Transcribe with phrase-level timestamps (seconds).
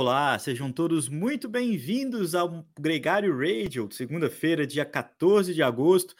[0.00, 6.14] Olá, sejam todos muito bem-vindos ao Gregário Radio, segunda-feira, dia 14 de agosto,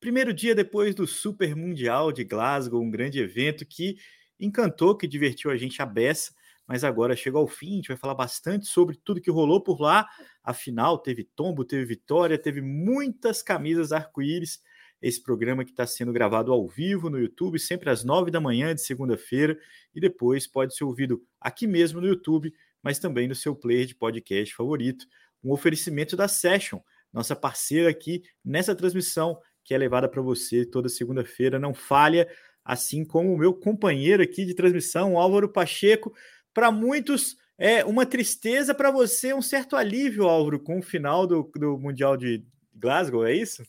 [0.00, 3.98] primeiro dia depois do Super Mundial de Glasgow, um grande evento que
[4.40, 6.32] encantou, que divertiu a gente a beça,
[6.66, 9.82] mas agora chega ao fim, a gente vai falar bastante sobre tudo que rolou por
[9.82, 10.08] lá.
[10.42, 14.62] Afinal, teve tombo, teve vitória, teve muitas camisas arco-íris.
[15.02, 18.74] Esse programa que está sendo gravado ao vivo no YouTube, sempre às nove da manhã
[18.74, 19.58] de segunda-feira,
[19.94, 22.50] e depois pode ser ouvido aqui mesmo no YouTube
[22.86, 25.08] mas também no seu player de podcast favorito.
[25.42, 26.78] Um oferecimento da Session,
[27.12, 31.58] nossa parceira aqui nessa transmissão que é levada para você toda segunda-feira.
[31.58, 32.28] Não falha,
[32.64, 36.14] assim como o meu companheiro aqui de transmissão, Álvaro Pacheco.
[36.54, 41.50] Para muitos, é uma tristeza, para você, um certo alívio, Álvaro, com o final do,
[41.56, 43.64] do Mundial de Glasgow, é isso?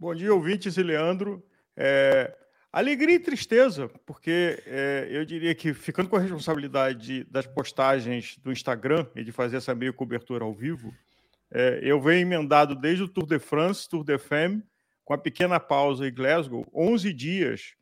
[0.00, 1.44] Bom dia, ouvintes e Leandro.
[1.76, 2.34] É,
[2.70, 8.52] Alegria e tristeza, porque é, eu diria que ficando com a responsabilidade das postagens do
[8.52, 10.94] Instagram e de fazer essa meio cobertura ao vivo,
[11.50, 14.62] é, eu venho emendado desde o Tour de France, Tour de Femme,
[15.02, 17.74] com a pequena pausa em Glasgow, 11 dias.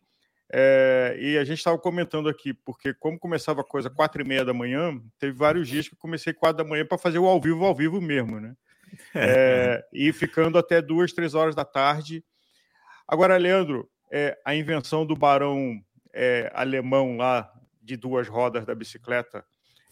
[0.52, 4.44] É, e a gente estava comentando aqui, porque como começava a coisa quatro e meia
[4.44, 7.40] da manhã, teve vários dias que eu comecei quatro da manhã para fazer o ao
[7.40, 8.54] vivo, ao vivo mesmo, né?
[9.16, 12.24] É, e ficando até duas, três horas da tarde.
[13.08, 15.80] Agora, Leandro, é, a invenção do barão
[16.12, 19.44] é, alemão lá de duas rodas da bicicleta.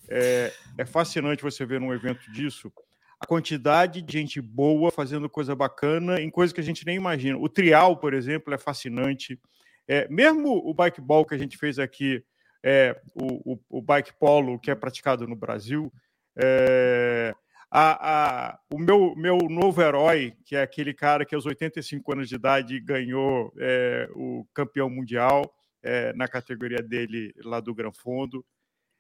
[0.09, 2.73] É, é, fascinante você ver num evento disso
[3.21, 7.39] a quantidade de gente boa fazendo coisa bacana em coisas que a gente nem imagina.
[7.39, 9.41] O trial, por exemplo, é fascinante.
[9.89, 12.23] É, mesmo o bike ball que a gente fez aqui,
[12.63, 15.93] é, o, o, o, bike polo que é praticado no Brasil,
[16.37, 17.35] é,
[17.77, 22.29] a, a, o meu, meu novo herói, que é aquele cara que aos 85 anos
[22.29, 25.43] de idade ganhou é, o campeão mundial
[25.83, 28.47] é, na categoria dele lá do Gran Fundo.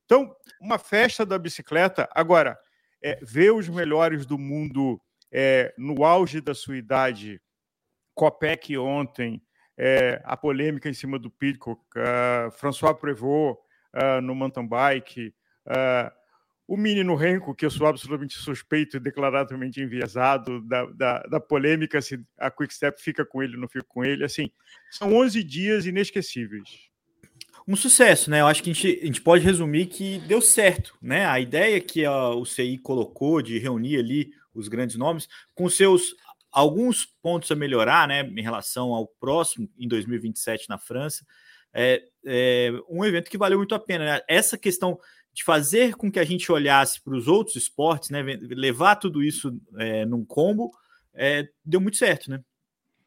[0.04, 2.08] Então, uma festa da bicicleta.
[2.12, 2.58] Agora,
[3.00, 7.40] é, ver os melhores do mundo é, no auge da sua idade,
[8.12, 9.40] Copec ontem,
[9.78, 13.56] é, a polêmica em cima do Pitcock, uh, François Prévost
[13.94, 15.32] uh, no mountain bike,
[15.68, 16.23] uh,
[16.66, 22.00] o menino Renko, que eu sou absolutamente suspeito e declaradamente enviesado da, da, da, polêmica,
[22.00, 24.24] se a Quickstep fica com ele ou não fica com ele.
[24.24, 24.50] Assim,
[24.90, 26.88] são 11 dias inesquecíveis.
[27.68, 28.40] Um sucesso, né?
[28.40, 31.26] Eu acho que a gente, a gente pode resumir que deu certo, né?
[31.26, 36.14] A ideia que a, o CI colocou de reunir ali os grandes nomes, com seus
[36.50, 41.26] alguns pontos a melhorar, né, em relação ao próximo, em 2027 na França,
[41.74, 44.04] é, é um evento que valeu muito a pena.
[44.04, 44.20] Né?
[44.28, 44.96] Essa questão
[45.34, 49.60] de fazer com que a gente olhasse para os outros esportes, né, levar tudo isso
[49.76, 50.70] é, num combo,
[51.12, 52.40] é, deu muito certo, né?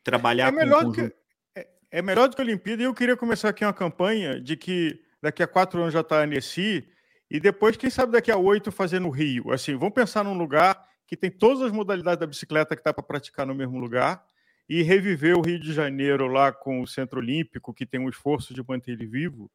[0.04, 1.14] Trabalhar é melhor com que,
[1.56, 2.82] é, é, melhor do que a Olimpíada.
[2.84, 6.20] E eu queria começar aqui uma campanha de que daqui a quatro anos já está
[6.20, 6.86] a Annecy,
[7.30, 9.52] e depois, quem sabe, daqui a oito fazer no Rio.
[9.52, 13.04] Assim, vamos pensar num lugar que tem todas as modalidades da bicicleta que está para
[13.04, 14.24] praticar no mesmo lugar
[14.68, 18.54] e reviver o Rio de Janeiro lá com o Centro Olímpico, que tem um esforço
[18.54, 19.50] de manter ele vivo.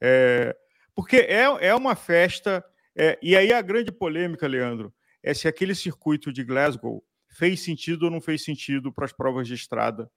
[0.00, 0.54] É,
[0.98, 2.64] porque é, é uma festa.
[2.96, 4.92] É, e aí a grande polêmica, Leandro,
[5.22, 9.46] é se aquele circuito de Glasgow fez sentido ou não fez sentido para as provas
[9.46, 10.10] de estrada.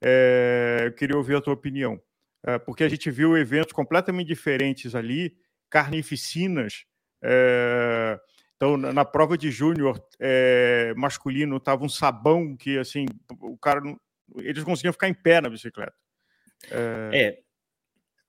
[0.00, 2.00] É, eu queria ouvir a tua opinião.
[2.46, 5.36] É, porque a gente viu eventos completamente diferentes ali,
[5.68, 6.84] carnificinas.
[7.20, 8.16] É,
[8.54, 13.06] então, na prova de júnior é, masculino, estava um sabão que, assim,
[13.40, 13.80] o cara.
[13.80, 13.98] Não,
[14.36, 15.94] eles conseguiam ficar em pé na bicicleta.
[16.70, 17.47] É, é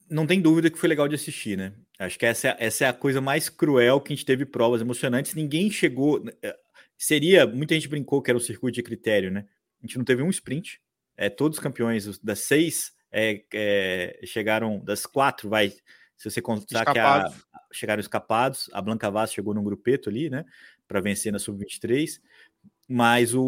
[0.10, 1.74] não tem dúvida que foi legal de assistir, né?
[1.98, 4.82] Acho que essa é, essa é a coisa mais cruel que a gente teve provas
[4.82, 5.36] emocionantes.
[5.36, 6.24] Ninguém chegou.
[6.42, 6.58] Eh,
[6.98, 7.46] seria.
[7.46, 9.46] Muita gente brincou que era o circuito de critério, né?
[9.82, 10.82] A gente não teve um sprint.
[11.16, 15.70] É, todos os campeões das seis é, é, chegaram, das quatro, vai.
[16.18, 17.36] Se você contar escapados.
[17.36, 20.46] que a, chegaram escapados, a Blanca Vaz chegou num grupeto ali, né?
[20.88, 22.20] Para vencer na sub-23,
[22.88, 23.42] mas o,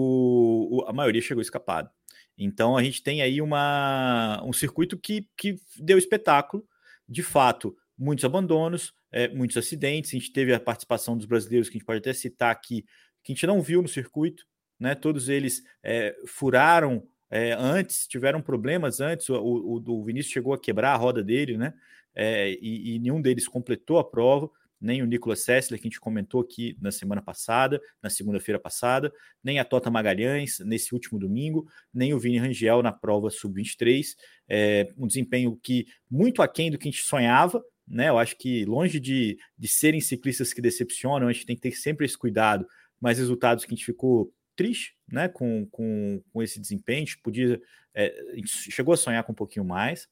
[0.72, 1.90] o, a maioria chegou escapado.
[2.38, 6.66] Então a gente tem aí uma, um circuito que, que deu espetáculo,
[7.08, 10.12] de fato, muitos abandonos, é, muitos acidentes.
[10.12, 12.84] A gente teve a participação dos brasileiros, que a gente pode até citar aqui,
[13.24, 14.46] que a gente não viu no circuito,
[14.80, 14.96] né?
[14.96, 19.30] Todos eles é, furaram é, antes, tiveram problemas antes.
[19.30, 21.74] O, o, o, Vinícius chegou a quebrar a roda dele, né?
[22.16, 24.50] E, e nenhum deles completou a prova
[24.82, 29.14] nem o Nicolas Sessler, que a gente comentou aqui na semana passada, na segunda-feira passada,
[29.44, 34.16] nem a Tota Magalhães nesse último domingo, nem o Vini Rangel na prova sub-23.
[34.50, 38.10] É, um desempenho que muito aquém do que a gente sonhava, né?
[38.10, 41.72] Eu acho que longe de, de serem ciclistas que decepcionam, a gente tem que ter
[41.74, 42.66] sempre esse cuidado,
[43.00, 45.28] mas resultados que a gente ficou triste, né?
[45.28, 47.62] Com, com, com esse desempenho, a gente podia.
[47.94, 50.08] É, a gente chegou a sonhar com um pouquinho mais.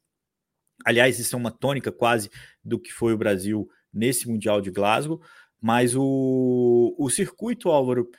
[0.85, 2.29] Aliás, isso é uma tônica quase
[2.63, 5.21] do que foi o Brasil nesse Mundial de Glasgow.
[5.61, 8.09] Mas o, o circuito, Álvaro,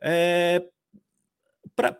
[0.00, 0.62] é,
[1.74, 1.98] pra,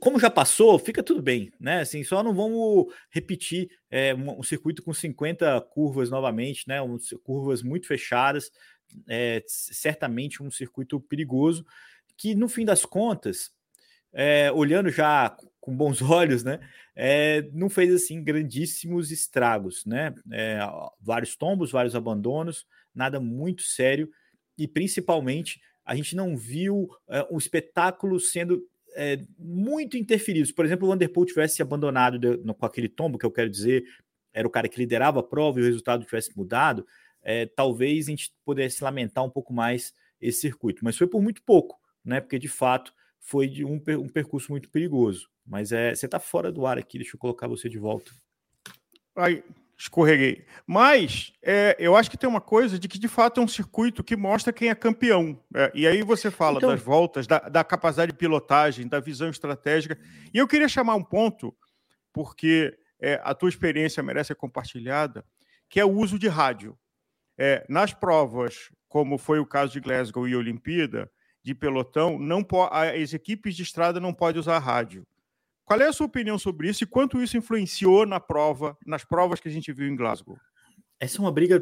[0.00, 1.80] como já passou, fica tudo bem, né?
[1.80, 6.80] Assim, só não vamos repetir é, um, um, circuito com 50 curvas novamente, né?
[6.80, 8.50] Um, curvas muito fechadas,
[9.08, 11.66] é, certamente um circuito perigoso,
[12.16, 13.50] que no fim das contas,
[14.12, 15.36] é, olhando já
[15.66, 16.60] com bons olhos, né?
[16.94, 20.14] É, não fez assim grandíssimos estragos, né?
[20.32, 20.60] É,
[21.00, 22.64] vários tombos, vários abandonos,
[22.94, 24.08] nada muito sério
[24.56, 28.62] e principalmente a gente não viu é, o espetáculo sendo
[29.38, 30.50] muito interferidos.
[30.50, 33.84] Por exemplo, o Vanderpool tivesse abandonado de, no, com aquele tombo, que eu quero dizer,
[34.32, 36.86] era o cara que liderava a prova e o resultado tivesse mudado,
[37.54, 40.82] talvez a gente pudesse lamentar um pouco mais esse circuito.
[40.82, 42.22] Mas foi por muito pouco, né?
[42.22, 42.90] Porque de fato
[43.20, 45.28] foi de um, um percurso muito perigoso.
[45.46, 48.10] Mas é, você está fora do ar aqui, deixa eu colocar você de volta.
[49.14, 49.42] Aí,
[49.78, 50.44] escorreguei.
[50.66, 54.02] Mas é, eu acho que tem uma coisa de que de fato é um circuito
[54.02, 55.38] que mostra quem é campeão.
[55.54, 56.70] É, e aí você fala então...
[56.70, 59.98] das voltas, da, da, capacidade de pilotagem, da visão estratégica.
[60.32, 61.54] E eu queria chamar um ponto,
[62.12, 65.24] porque é, a tua experiência merece ser compartilhada,
[65.68, 66.76] que é o uso de rádio.
[67.38, 71.10] É, nas provas, como foi o caso de Glasgow e Olimpíada,
[71.42, 75.06] de pelotão, não as equipes de estrada não podem usar rádio.
[75.66, 79.40] Qual é a sua opinião sobre isso e quanto isso influenciou na prova, nas provas
[79.40, 80.38] que a gente viu em Glasgow?
[80.98, 81.60] Essa é uma briga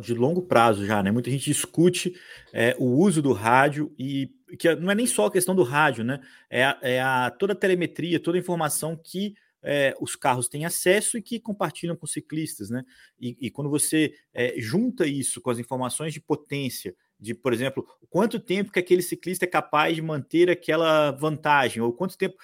[0.00, 1.12] de longo prazo já, né?
[1.12, 2.18] Muita gente discute
[2.52, 6.02] é, o uso do rádio e que não é nem só a questão do rádio,
[6.02, 6.20] né?
[6.48, 10.64] É, a, é a, toda a telemetria, toda a informação que é, os carros têm
[10.64, 12.82] acesso e que compartilham com ciclistas, né?
[13.20, 17.86] E, e quando você é, junta isso com as informações de potência, de, por exemplo,
[18.10, 22.36] quanto tempo que aquele ciclista é capaz de manter aquela vantagem, ou quanto tempo,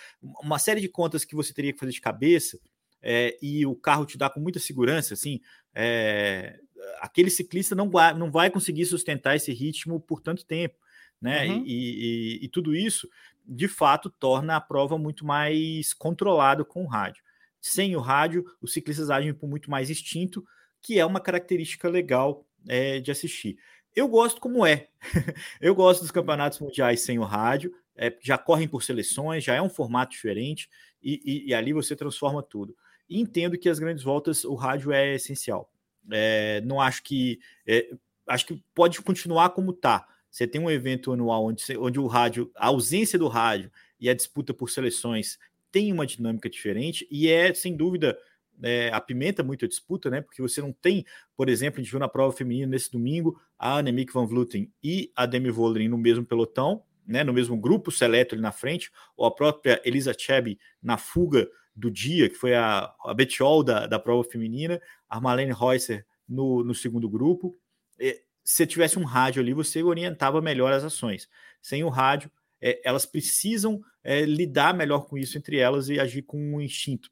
[0.42, 2.58] uma série de contas que você teria que fazer de cabeça,
[3.02, 5.40] é, e o carro te dá com muita segurança, assim,
[5.74, 6.58] é,
[7.00, 10.76] aquele ciclista não vai, não vai conseguir sustentar esse ritmo por tanto tempo,
[11.20, 11.46] né?
[11.46, 11.64] Uhum.
[11.66, 13.08] E, e, e, tudo isso,
[13.46, 17.22] de fato, torna a prova muito mais controlada com o rádio.
[17.60, 20.44] Sem o rádio, os ciclistas agem por muito mais instinto,
[20.80, 23.58] que é uma característica legal é, de assistir.
[23.94, 24.88] Eu gosto como é.
[25.60, 29.62] eu gosto dos campeonatos mundiais sem o rádio, é, já correm por seleções, já é
[29.62, 30.68] um formato diferente
[31.02, 32.76] e, e, e ali você transforma tudo.
[33.08, 35.70] E entendo que as grandes voltas o rádio é essencial.
[36.10, 37.40] É, não acho que.
[37.66, 37.90] É,
[38.26, 40.06] acho que pode continuar como está.
[40.30, 44.14] Você tem um evento anual onde, onde o rádio, a ausência do rádio e a
[44.14, 45.38] disputa por seleções
[45.72, 48.16] tem uma dinâmica diferente e é, sem dúvida,
[48.62, 50.20] é, apimenta muito a disputa, né?
[50.20, 51.04] Porque você não tem,
[51.36, 55.10] por exemplo, a gente viu na prova feminina nesse domingo a Annemiek van Vleuten e
[55.14, 57.24] a Demi Vollering no mesmo pelotão, né?
[57.24, 61.90] No mesmo grupo seleto ali na frente, ou a própria Elisa Chebe na fuga do
[61.90, 66.74] dia, que foi a, a Betiol da, da prova feminina, a Marlene Reusser no, no
[66.74, 67.56] segundo grupo.
[67.98, 71.28] E, se tivesse um rádio ali, você orientava melhor as ações.
[71.62, 72.30] Sem o rádio,
[72.60, 77.10] é, elas precisam é, lidar melhor com isso entre elas e agir com um instinto.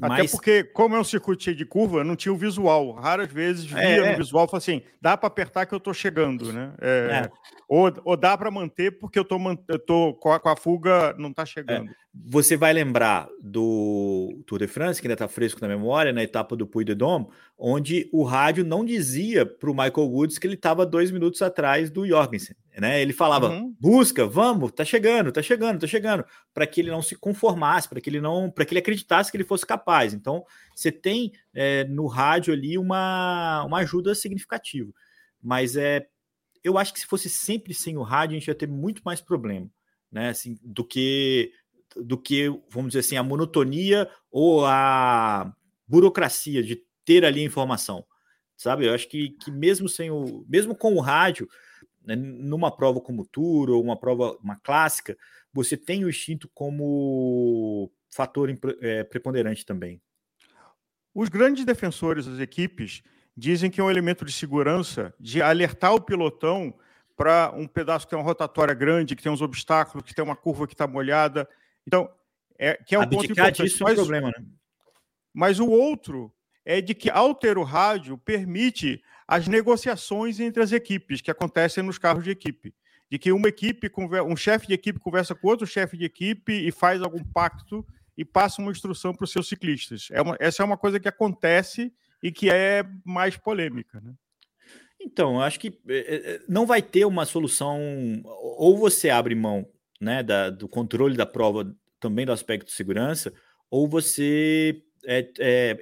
[0.00, 2.92] Até porque, como é um circuito cheio de curva, não tinha o visual.
[2.92, 4.16] Raras vezes via é, no é.
[4.16, 6.72] visual e assim: dá para apertar que eu estou chegando, né?
[6.80, 7.30] É, é.
[7.68, 11.14] ou, ou dá para manter porque eu tô, eu tô com, a, com a fuga,
[11.18, 11.90] não está chegando.
[12.14, 16.54] Você vai lembrar do Tour de France, que ainda está fresco na memória, na etapa
[16.54, 20.54] do Puy de Dôme, onde o rádio não dizia para o Michael Woods que ele
[20.54, 22.54] estava dois minutos atrás do Jorgensen.
[22.78, 23.00] Né?
[23.00, 23.74] Ele falava: uhum.
[23.80, 27.98] busca, vamos, tá chegando, tá chegando, tá chegando, para que ele não se conformasse, para
[27.98, 30.12] que ele não, para que ele acreditasse que ele fosse capaz.
[30.12, 34.92] Então, você tem é, no rádio ali uma, uma ajuda significativa.
[35.42, 36.06] Mas é,
[36.62, 39.20] eu acho que se fosse sempre sem o rádio, a gente ia ter muito mais
[39.20, 39.68] problema,
[40.10, 40.28] né?
[40.28, 41.52] Assim, do que
[41.96, 45.54] do que, vamos dizer assim, a monotonia ou a
[45.86, 48.04] burocracia de ter ali a informação.
[48.56, 48.86] Sabe?
[48.86, 50.44] Eu acho que, que mesmo sem o.
[50.48, 51.48] Mesmo com o rádio,
[52.04, 55.16] né, numa prova como Tour ou uma prova, uma clássica,
[55.52, 58.48] você tem o instinto como fator
[58.80, 60.00] é, preponderante também.
[61.14, 63.02] Os grandes defensores das equipes
[63.36, 66.74] dizem que é um elemento de segurança de alertar o pilotão
[67.16, 70.36] para um pedaço que tem uma rotatória grande, que tem uns obstáculos, que tem uma
[70.36, 71.48] curva que está molhada.
[71.86, 72.10] Então,
[72.58, 73.62] é, que é um ponto importante.
[73.62, 74.44] Disso mas, é um problema, né?
[75.32, 76.32] mas o outro
[76.64, 81.82] é de que, ao ter o rádio, permite as negociações entre as equipes que acontecem
[81.82, 82.74] nos carros de equipe.
[83.10, 83.90] De que uma equipe,
[84.26, 87.86] um chefe de equipe conversa com outro chefe de equipe e faz algum pacto
[88.16, 90.08] e passa uma instrução para os seus ciclistas.
[90.10, 94.00] É uma, essa é uma coisa que acontece e que é mais polêmica.
[94.00, 94.14] Né?
[95.00, 97.80] Então, acho que é, é, não vai ter uma solução.
[98.24, 99.66] Ou você abre mão
[100.02, 103.32] né, da, do controle da prova, também do aspecto de segurança,
[103.70, 105.78] ou você é, é,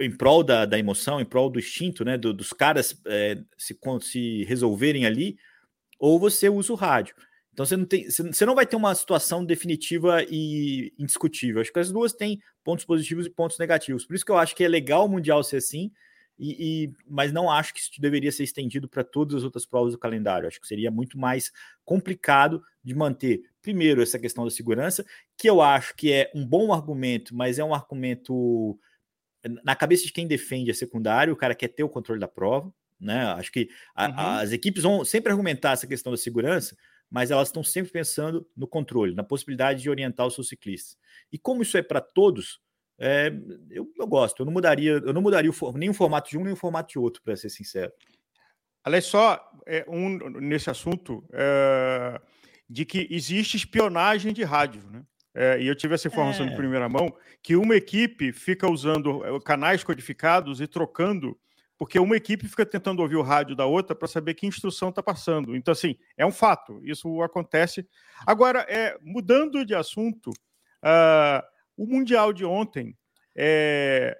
[0.00, 3.76] em prol da, da, emoção, em prol do instinto, né, do, dos caras é, se,
[4.02, 5.36] se resolverem ali,
[5.98, 7.14] ou você usa o rádio.
[7.52, 11.60] Então você não, tem, você não vai ter uma situação definitiva e indiscutível.
[11.60, 14.06] Acho que as duas têm pontos positivos e pontos negativos.
[14.06, 15.90] Por isso que eu acho que é legal o Mundial ser assim,
[16.42, 19.92] e, e mas não acho que isso deveria ser estendido para todas as outras provas
[19.92, 20.48] do calendário.
[20.48, 21.52] Acho que seria muito mais
[21.84, 25.06] complicado de manter, primeiro, essa questão da segurança,
[25.36, 28.76] que eu acho que é um bom argumento, mas é um argumento
[29.62, 32.72] na cabeça de quem defende a secundário, o cara quer ter o controle da prova.
[33.00, 33.24] Né?
[33.32, 34.14] Acho que a, uhum.
[34.40, 36.76] as equipes vão sempre argumentar essa questão da segurança,
[37.08, 40.96] mas elas estão sempre pensando no controle, na possibilidade de orientar os seus ciclistas.
[41.30, 42.60] E como isso é para todos,
[43.04, 43.32] é,
[43.68, 44.42] eu, eu, gosto.
[44.42, 46.92] Eu não mudaria, eu não mudaria o, nem o formato de um nem o formato
[46.92, 47.92] de outro, para ser sincero.
[48.84, 52.20] Aliás, só é, um nesse assunto é,
[52.70, 55.02] de que existe espionagem de rádio, né?
[55.34, 56.56] É, e eu tive essa informação de é.
[56.56, 61.36] primeira mão que uma equipe fica usando é, canais codificados e trocando
[61.78, 65.02] porque uma equipe fica tentando ouvir o rádio da outra para saber que instrução está
[65.02, 65.56] passando.
[65.56, 67.84] Então, assim, é um fato, isso acontece.
[68.24, 71.51] Agora, é, mudando de assunto, uh,
[71.82, 72.96] o Mundial de ontem,
[73.34, 74.16] é,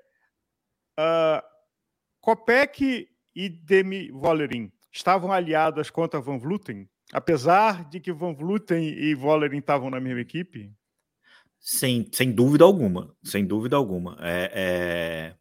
[0.99, 1.41] uh,
[2.21, 9.15] Kopek e Demi Vollering estavam aliadas contra Van Vluten, apesar de que Van Vluten e
[9.15, 10.73] Vollering estavam na mesma equipe?
[11.61, 14.17] Sem, sem dúvida alguma, sem dúvida alguma.
[14.21, 15.35] É, é...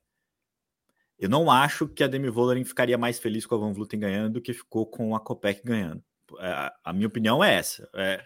[1.18, 4.34] Eu não acho que a Demi Vollering ficaria mais feliz com a Van Vluten ganhando
[4.34, 6.04] do que ficou com a Copec ganhando.
[6.40, 7.90] É, a minha opinião é essa.
[7.96, 8.24] É,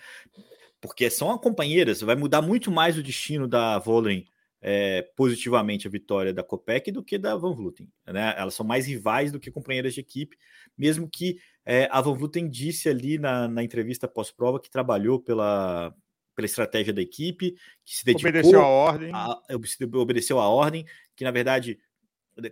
[0.86, 4.26] porque são companheiras, vai mudar muito mais o destino da Vollering
[4.62, 7.88] é, positivamente a vitória da Copec do que da Van Vluten.
[8.08, 8.34] Né?
[8.36, 10.36] Elas são mais rivais do que companheiras de equipe,
[10.76, 15.94] mesmo que é, a Van Vluten disse ali na, na entrevista pós-prova que trabalhou pela,
[16.36, 17.52] pela estratégia da equipe,
[17.84, 19.40] que se dedicou obedeceu a ordem, a,
[19.94, 20.84] obedeceu a ordem,
[21.16, 21.78] que na verdade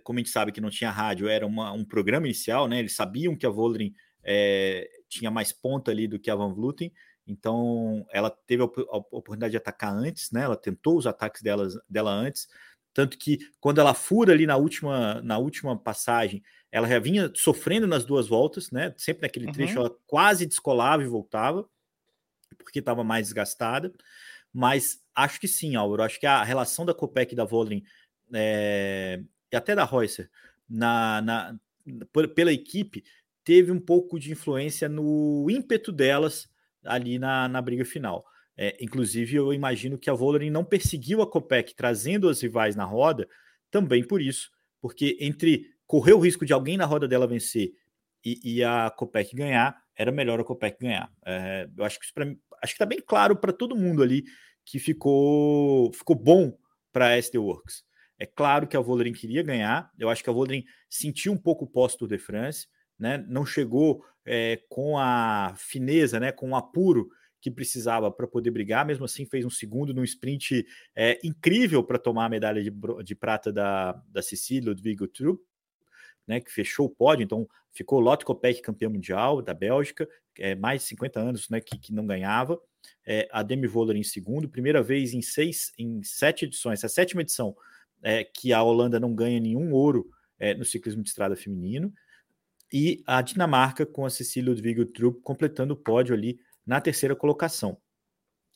[0.02, 2.78] como a gente sabe que não tinha rádio, era uma, um programa inicial, né?
[2.78, 6.90] Eles sabiam que a Voldrin é, tinha mais ponta ali do que a Van Vluten,
[7.26, 10.42] então ela teve a, oportunidade de atacar antes, né?
[10.42, 12.48] Ela tentou os ataques dela, dela antes,
[12.92, 17.86] tanto que quando ela fura ali na última, na última passagem, ela já vinha sofrendo
[17.86, 18.94] nas duas voltas, né?
[18.96, 19.86] Sempre naquele trecho uhum.
[19.86, 21.68] ela quase descolava e voltava,
[22.56, 23.92] porque estava mais desgastada.
[24.52, 26.04] Mas acho que sim, Álvaro.
[26.04, 27.82] Acho que a relação da Copec e da Voldrin
[28.32, 29.20] é,
[29.52, 30.30] e até da Reusser
[30.68, 31.58] na, na,
[32.34, 33.04] pela equipe
[33.42, 36.48] teve um pouco de influência no ímpeto delas
[36.84, 38.24] ali na, na briga final.
[38.56, 42.84] É, inclusive, eu imagino que a Vollering não perseguiu a Copec trazendo as rivais na
[42.84, 43.28] roda,
[43.70, 44.50] também por isso,
[44.80, 47.72] porque entre correr o risco de alguém na roda dela vencer
[48.24, 51.10] e, e a Copec ganhar, era melhor a Copec ganhar.
[51.26, 54.24] É, eu acho que isso mim, acho que está bem claro para todo mundo ali
[54.64, 56.56] que ficou, ficou bom
[56.92, 57.84] para a SD Works.
[58.18, 59.90] É claro que a Vollering queria ganhar.
[59.98, 62.66] Eu acho que a Vollering sentiu um pouco o pós-Tour de France,
[62.98, 63.24] né?
[63.28, 66.32] Não chegou é, com a fineza, né?
[66.32, 67.08] Com o apuro
[67.40, 68.86] que precisava para poder brigar.
[68.86, 72.72] Mesmo assim, fez um segundo num sprint é, incrível para tomar a medalha de,
[73.04, 75.42] de prata da, da Cecília Ludwig Trupp,
[76.26, 76.40] né?
[76.40, 77.24] Que fechou o pódio.
[77.24, 80.08] Então, ficou Lotte Kopeck campeão mundial da Bélgica,
[80.38, 81.60] é, mais de 50 anos, né?
[81.60, 82.58] Que, que não ganhava.
[83.06, 87.22] É, a Demi Vollering em segundo, primeira vez em seis, em sete edições, a sétima
[87.22, 87.56] edição
[88.04, 91.92] é, que a Holanda não ganha nenhum ouro é, no ciclismo de estrada feminino,
[92.74, 97.78] e a Dinamarca com a Cecília Ludwig Trupp completando o pódio ali na terceira colocação.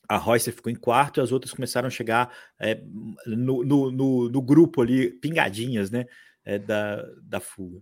[0.09, 2.83] A Reusser ficou em quarto e as outras começaram a chegar é,
[3.25, 6.05] no, no, no, no, grupo ali, pingadinhas, né,
[6.43, 7.81] é, da, da fuga.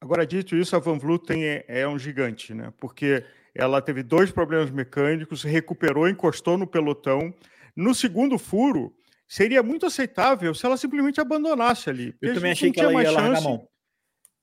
[0.00, 4.30] Agora, dito isso, a Van Vluten é, é um gigante, né, porque ela teve dois
[4.30, 7.34] problemas mecânicos, recuperou, encostou no pelotão.
[7.74, 8.94] No segundo furo,
[9.26, 12.14] seria muito aceitável se ela simplesmente abandonasse ali.
[12.22, 13.68] Eu também achei que ela ia largar a mão.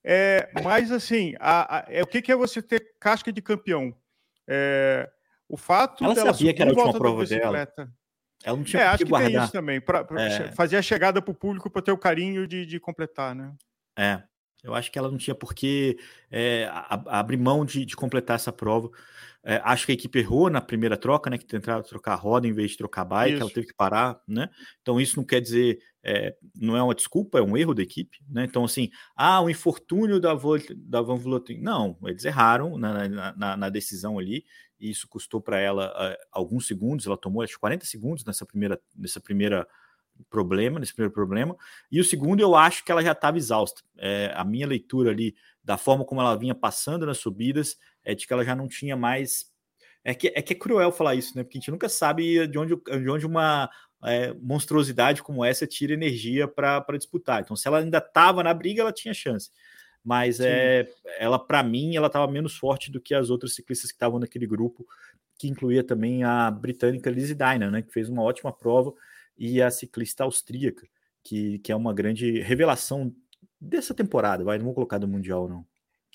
[0.07, 3.91] É, mas assim, a, a, é, o que, que, é você ter casca de campeão?
[4.47, 5.09] É,
[5.49, 7.67] o fato ela dela sabia que era a última prova dela.
[8.43, 9.31] Ela não tinha é, acho que guardar.
[9.31, 10.51] tem isso também, para é.
[10.51, 13.51] fazer a chegada para o público para ter o carinho de, de, completar, né?
[13.97, 14.21] É,
[14.63, 15.97] eu acho que ela não tinha por que
[16.29, 16.69] é,
[17.07, 18.91] abrir mão de, de completar essa prova.
[19.47, 21.37] É, acho que a equipe errou na primeira troca, né?
[21.37, 23.43] Que tentaram trocar a roda em vez de trocar a bike, isso.
[23.43, 24.49] ela teve que parar, né?
[24.81, 28.17] Então isso não quer dizer, é, não é uma desculpa, é um erro da equipe,
[28.27, 28.43] né?
[28.43, 30.33] Então, assim, ah, o infortúnio da,
[30.77, 31.61] da Van Vleuten.
[31.61, 34.43] Não, eles erraram na, na, na decisão ali,
[34.79, 38.81] e isso custou para ela uh, alguns segundos, ela tomou acho 40 segundos nessa primeira,
[38.95, 39.67] nessa primeira
[40.29, 41.55] problema, nesse primeiro problema.
[41.91, 43.81] E o segundo, eu acho que ela já estava exausta.
[43.97, 48.25] É, a minha leitura ali, da forma como ela vinha passando nas subidas, é de
[48.25, 49.53] que ela já não tinha mais.
[50.03, 51.43] É que, é que é cruel falar isso, né?
[51.43, 53.69] Porque a gente nunca sabe de onde, de onde uma,
[54.05, 57.41] é, monstruosidade como essa tira energia para disputar.
[57.41, 59.49] Então, se ela ainda estava na briga, ela tinha chance.
[60.03, 63.95] Mas é, ela, para mim, ela estava menos forte do que as outras ciclistas que
[63.95, 64.85] estavam naquele grupo,
[65.37, 68.93] que incluía também a britânica Lizzie Dyna, né, que fez uma ótima prova,
[69.37, 70.87] e a ciclista austríaca,
[71.23, 73.13] que, que é uma grande revelação
[73.59, 74.43] dessa temporada.
[74.43, 75.65] Vai, não vou colocar do Mundial, não.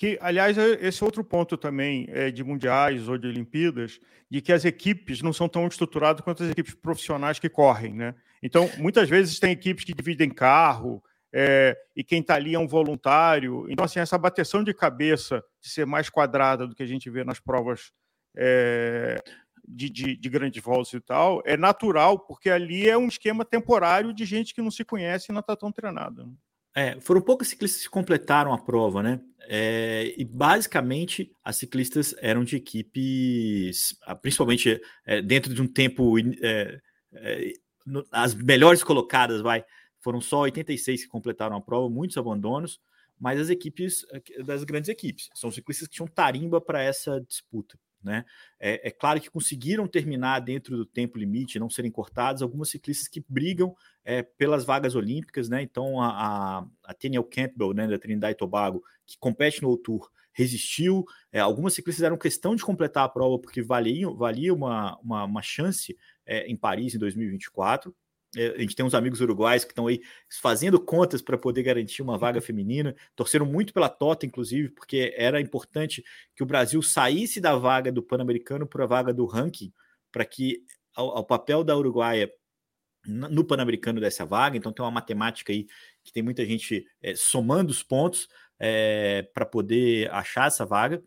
[0.01, 4.51] Que, aliás, é esse outro ponto também é, de mundiais ou de Olimpíadas, de que
[4.51, 8.15] as equipes não são tão estruturadas quanto as equipes profissionais que correm, né?
[8.43, 12.67] Então, muitas vezes tem equipes que dividem carro, é, e quem está ali é um
[12.67, 13.67] voluntário.
[13.69, 17.23] Então, assim, essa bateção de cabeça de ser mais quadrada do que a gente vê
[17.23, 17.93] nas provas
[18.35, 19.23] é,
[19.69, 24.15] de, de, de, grandes voltas e tal, é natural, porque ali é um esquema temporário
[24.15, 26.27] de gente que não se conhece e não está tão treinada.
[26.75, 29.21] É, foram poucos ciclistas que completaram a prova, né?
[29.53, 36.17] É, e basicamente as ciclistas eram de equipes, ah, principalmente é, dentro de um tempo,
[36.19, 36.81] é,
[37.15, 37.53] é,
[37.85, 39.65] no, as melhores colocadas, vai,
[40.01, 42.81] foram só 86 que completaram a prova, muitos abandonos,
[43.19, 44.07] mas as equipes
[44.45, 47.77] das grandes equipes são ciclistas que tinham tarimba para essa disputa.
[48.03, 48.25] Né?
[48.59, 53.09] É, é, claro que conseguiram terminar dentro do tempo limite, não serem cortados, algumas ciclistas
[53.09, 55.63] que brigam é, pelas vagas olímpicas, né?
[55.63, 60.11] Então a, a, a Teniel Campbell, né, da Trinidad e Tobago, que compete no Tour,
[60.33, 61.05] resistiu.
[61.31, 65.43] É, algumas ciclistas fizeram questão de completar a prova porque valia, valia uma, uma, uma
[65.43, 67.95] chance é, em Paris em 2024.
[68.37, 70.01] É, a gente tem uns amigos uruguais que estão aí
[70.41, 75.41] fazendo contas para poder garantir uma vaga feminina, torceram muito pela Tota, inclusive, porque era
[75.41, 76.05] importante
[76.37, 79.73] que o Brasil saísse da vaga do Pan-Americano para a vaga do ranking,
[80.13, 80.65] para que
[80.97, 82.31] o papel da Uruguaia
[83.07, 84.57] no Pan-Americano dessa vaga.
[84.57, 85.67] Então tem uma matemática aí
[86.05, 88.29] que tem muita gente é, somando os pontos
[88.59, 91.03] é, para poder achar essa vaga,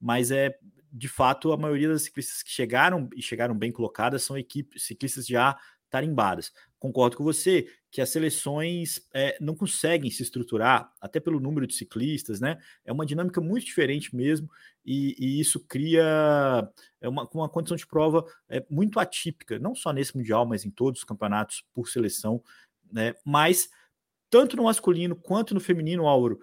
[0.00, 0.56] mas é
[0.92, 5.26] de fato a maioria das ciclistas que chegaram e chegaram bem colocadas são equipes ciclistas
[5.26, 5.56] já
[5.90, 11.66] tarimbadas concordo com você que as seleções é, não conseguem se estruturar, até pelo número
[11.66, 12.58] de ciclistas, né?
[12.84, 14.48] É uma dinâmica muito diferente mesmo,
[14.84, 16.68] e, e isso cria
[17.00, 20.70] é uma, uma condição de prova é, muito atípica, não só nesse Mundial, mas em
[20.70, 22.42] todos os campeonatos por seleção,
[22.92, 23.14] né?
[23.24, 23.70] Mas
[24.30, 26.38] tanto no masculino quanto no feminino, Álvaro,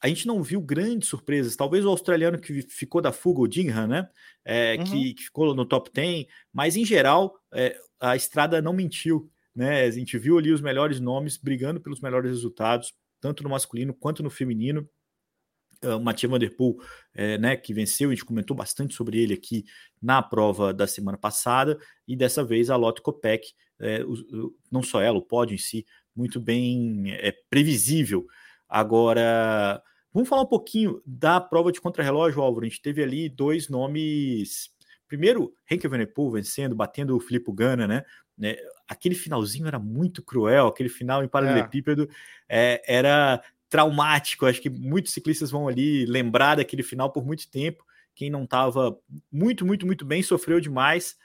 [0.00, 1.56] a gente não viu grandes surpresas.
[1.56, 4.08] Talvez o australiano que ficou da fuga, o Dinham, né?
[4.44, 4.84] É, uhum.
[4.84, 9.84] que, que, ficou no top 10, mas em geral é, a estrada não mentiu né?
[9.84, 14.22] A gente viu ali os melhores nomes brigando pelos melhores resultados, tanto no masculino quanto
[14.22, 14.88] no feminino.
[15.82, 16.76] Uh, Mathieu Van Der Poel,
[17.12, 19.64] é, né, que venceu, a gente comentou bastante sobre ele aqui
[20.00, 24.00] na prova da semana passada, e dessa vez a Lotte Kopeck, é,
[24.70, 28.26] não só ela, o pódio em si, muito bem é, previsível.
[28.68, 32.64] Agora, vamos falar um pouquinho da prova de contrarrelógio, Álvaro.
[32.64, 34.70] A gente teve ali dois nomes.
[35.06, 38.04] Primeiro, Henke Van Der Poel vencendo, batendo o Filippo Ganna, né?
[38.36, 38.56] né?
[38.88, 42.08] Aquele finalzinho era muito cruel, aquele final em paralelepípedo
[42.48, 42.82] é.
[42.86, 44.46] é, era traumático.
[44.46, 47.84] Acho que muitos ciclistas vão ali lembrar daquele final por muito tempo.
[48.14, 48.96] Quem não estava
[49.32, 51.16] muito, muito, muito bem sofreu demais.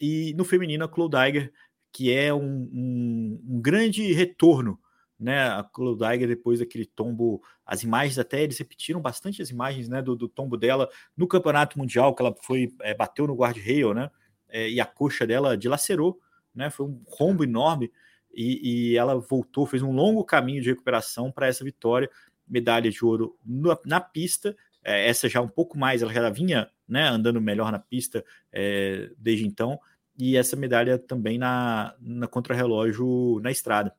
[0.00, 1.52] E no feminino, a Chloe Daiger,
[1.92, 4.78] que é um, um, um grande retorno
[5.18, 9.88] né, a Chloe Daiger depois daquele tombo, as imagens até eles repetiram bastante as imagens,
[9.88, 13.92] né, do, do tombo dela no Campeonato Mundial, que ela foi é, bateu no guard-rail,
[13.92, 14.10] né,
[14.48, 16.20] é, e a coxa dela dilacerou,
[16.58, 16.70] né?
[16.70, 17.90] Foi um rombo enorme
[18.34, 22.10] e, e ela voltou, fez um longo caminho de recuperação para essa vitória,
[22.46, 24.56] medalha de ouro na, na pista.
[24.84, 29.10] É, essa já um pouco mais, ela já vinha né, andando melhor na pista é,
[29.16, 29.78] desde então,
[30.18, 33.94] e essa medalha também na, na contrarrelógio na estrada.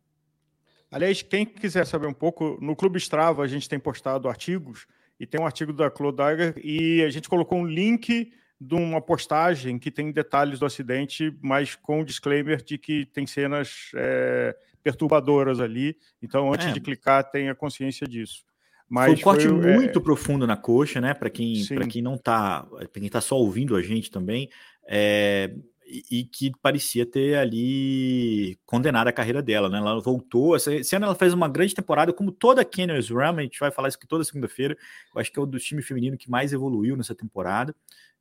[0.92, 4.88] Aliás, quem quiser saber um pouco, no Clube Strava a gente tem postado artigos,
[5.20, 9.80] e tem um artigo da Dagger, e a gente colocou um link de uma postagem
[9.80, 15.62] que tem detalhes do acidente, mas com o disclaimer de que tem cenas é, perturbadoras
[15.62, 15.96] ali.
[16.22, 16.72] Então, antes é.
[16.74, 18.44] de clicar, tenha consciência disso.
[18.90, 20.02] Mas foi um corte foi, é, muito é...
[20.02, 21.14] profundo na coxa, né?
[21.14, 24.50] Para quem, quem não está, para quem está só ouvindo a gente também,
[24.86, 25.54] é,
[25.86, 29.78] e, e, que parecia ter ali condenado a carreira dela, né?
[29.78, 33.38] Ela voltou, essa, esse ano ela fez uma grande temporada, como toda a Canyon Ram,
[33.38, 34.76] a gente vai falar isso aqui toda segunda-feira.
[35.14, 37.76] Eu acho que é o do time feminino que mais evoluiu nessa temporada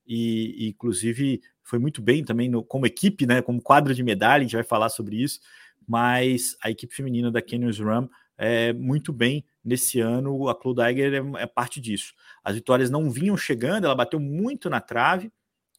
[0.09, 4.41] e, e inclusive foi muito bem também no, como equipe, né, como quadro de medalha,
[4.41, 5.39] a gente vai falar sobre isso,
[5.87, 11.43] mas a equipe feminina da Canyons Ram é muito bem nesse ano, a Eiger é,
[11.43, 12.15] é parte disso.
[12.43, 15.31] As vitórias não vinham chegando, ela bateu muito na trave,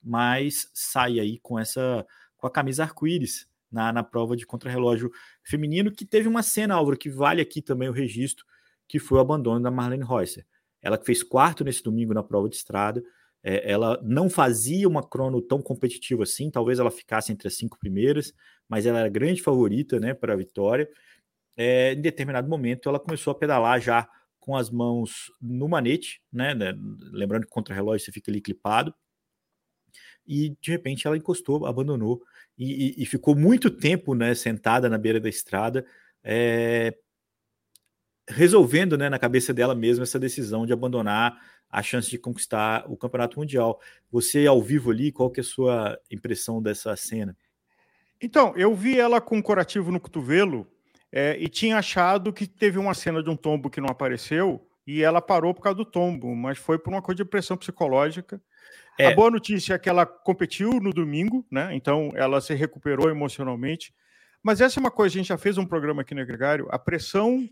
[0.03, 2.05] mas sai aí com essa
[2.37, 5.11] com a camisa arco-íris na, na prova de contrarrelógio
[5.43, 8.45] feminino, que teve uma cena, Álvaro, que vale aqui também o registro,
[8.87, 10.45] que foi o abandono da Marlene Reusser.
[10.81, 13.03] Ela que fez quarto nesse domingo na prova de estrada,
[13.43, 17.79] É, ela não fazia uma crono tão competitiva assim, talvez ela ficasse entre as cinco
[17.79, 18.33] primeiras,
[18.67, 20.89] mas ela era grande favorita né, para a vitória.
[21.55, 24.07] É, em determinado momento, ela começou a pedalar já
[24.39, 26.73] com as mãos no manete, né, né
[27.11, 28.93] lembrando que contra relógio você fica ali clipado,
[30.25, 32.21] e de repente ela encostou, abandonou
[32.57, 35.85] e, e, e ficou muito tempo né, sentada na beira da estrada,
[36.23, 36.95] é,
[38.27, 42.97] resolvendo né, na cabeça dela mesma essa decisão de abandonar a chance de conquistar o
[42.97, 43.79] campeonato mundial.
[44.11, 47.37] Você ao vivo ali, qual que é a sua impressão dessa cena?
[48.21, 50.67] Então, eu vi ela com um curativo no cotovelo
[51.11, 55.03] é, e tinha achado que teve uma cena de um tombo que não apareceu e
[55.03, 58.41] ela parou por causa do tombo, mas foi por uma coisa de pressão psicológica.
[58.97, 59.07] É.
[59.07, 61.73] A boa notícia é que ela competiu no domingo, né?
[61.73, 63.93] Então ela se recuperou emocionalmente.
[64.41, 66.79] Mas essa é uma coisa, a gente já fez um programa aqui no Gregário, a
[66.79, 67.47] pressão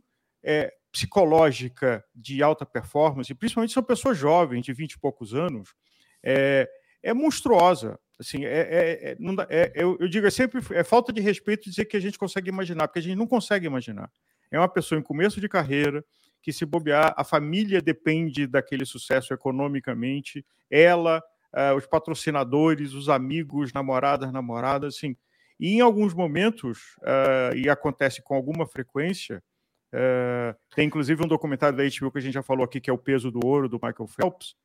[0.47, 5.75] é, psicológica de alta performance, principalmente são pessoas jovens, de 20 e poucos anos,
[6.23, 6.69] é,
[7.03, 7.99] é monstruosa.
[8.17, 11.69] Assim, é, é, é, dá, é, eu, eu, digo, é sempre é falta de respeito
[11.69, 14.09] dizer que a gente consegue imaginar, porque a gente não consegue imaginar.
[14.49, 16.03] É uma pessoa em começo de carreira,
[16.41, 21.21] que se bobear, a família depende daquele sucesso economicamente, ela,
[21.53, 25.15] uh, os patrocinadores, os amigos, namoradas, namoradas, assim.
[25.59, 29.43] E em alguns momentos, uh, e acontece com alguma frequência,
[29.93, 32.93] uh, tem inclusive um documentário da HBO que a gente já falou aqui, que é
[32.93, 34.55] O Peso do Ouro, do Michael Phelps,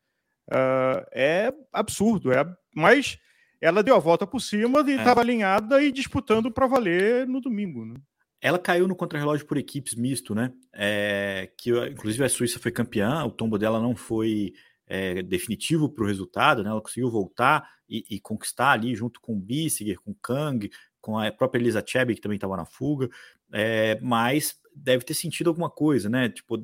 [1.12, 3.18] é absurdo, é, mas
[3.62, 5.22] ela deu a volta por cima e estava é.
[5.22, 7.87] alinhada e disputando para valer no domingo.
[7.87, 7.94] Né?
[8.40, 10.52] Ela caiu no contrarrelógio por equipes misto, né?
[10.74, 14.52] É, que inclusive a Suíça foi campeã, o tombo dela não foi
[14.85, 16.70] é, definitivo para o resultado, né?
[16.70, 20.68] Ela conseguiu voltar e, e, conquistar ali junto com o Bissiger, com o Kang,
[21.02, 23.10] com a própria Elisa Chebe, que também estava na fuga,
[23.52, 26.30] é, mas deve ter sentido alguma coisa, né?
[26.30, 26.56] Tipo,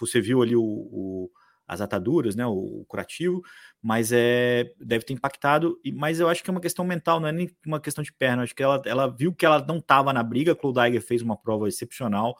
[0.00, 1.30] você viu ali o, o
[1.66, 3.42] as ataduras, né, o, curativo,
[3.80, 5.78] mas é deve ter impactado.
[5.94, 8.42] Mas eu acho que é uma questão mental, não é nem uma questão de perna.
[8.42, 10.54] Acho que ela, ela viu que ela não estava na briga.
[10.54, 12.36] Claude fez uma prova excepcional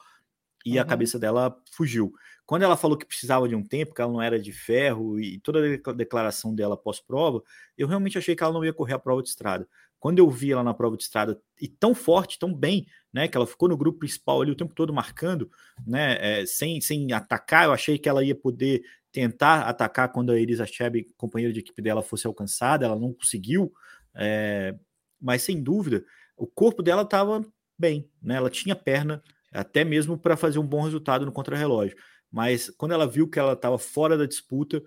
[0.65, 0.81] e uhum.
[0.81, 2.13] a cabeça dela fugiu.
[2.45, 5.39] Quando ela falou que precisava de um tempo, que ela não era de ferro e
[5.39, 7.41] toda a declaração dela pós-prova,
[7.77, 9.67] eu realmente achei que ela não ia correr a prova de estrada.
[10.03, 13.37] Quando eu vi ela na prova de estrada e tão forte, tão bem, né, que
[13.37, 15.49] ela ficou no grupo principal ali o tempo todo marcando,
[15.87, 18.81] né, é, sem, sem atacar, eu achei que ela ia poder
[19.13, 23.71] tentar atacar quando a Elisa Chebe, companheira de equipe dela, fosse alcançada, ela não conseguiu,
[24.13, 24.75] é,
[25.21, 26.03] mas sem dúvida,
[26.35, 27.41] o corpo dela estava
[27.79, 28.35] bem, né?
[28.35, 31.95] Ela tinha perna até mesmo para fazer um bom resultado no contrarrelógio.
[32.29, 34.83] Mas quando ela viu que ela estava fora da disputa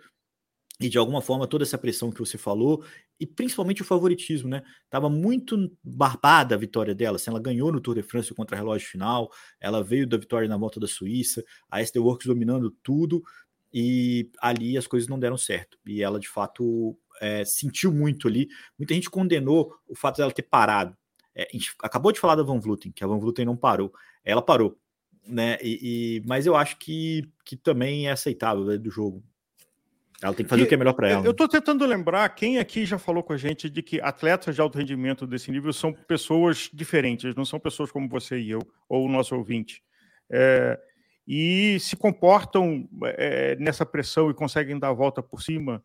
[0.79, 2.85] e de alguma forma toda essa pressão que você falou
[3.19, 4.63] e principalmente o favoritismo, né?
[4.91, 7.17] Tava muito barbada a vitória dela.
[7.17, 10.57] Assim, ela ganhou no Tour de France o contrarrelógio final, ela veio da vitória na
[10.57, 13.23] volta da Suíça, a SD Works dominando tudo,
[13.73, 15.79] e ali as coisas não deram certo.
[15.87, 18.49] E ela, de fato, é, sentiu muito ali.
[18.79, 20.97] Muita gente condenou o fato dela ter parado.
[21.35, 23.93] É, a gente acabou de falar da Van Vluten, que a Van Vluten não parou.
[24.25, 24.79] Ela parou,
[25.27, 25.59] né?
[25.63, 29.23] E, e mas eu acho que, que também é aceitável né, do jogo.
[30.23, 31.25] Ela tem que fazer e, o que é melhor para ela.
[31.25, 34.61] Eu estou tentando lembrar quem aqui já falou com a gente de que atletas de
[34.61, 39.05] alto rendimento desse nível são pessoas diferentes, não são pessoas como você e eu, ou
[39.05, 39.83] o nosso ouvinte.
[40.31, 40.79] É,
[41.27, 45.85] e se comportam é, nessa pressão e conseguem dar a volta por cima.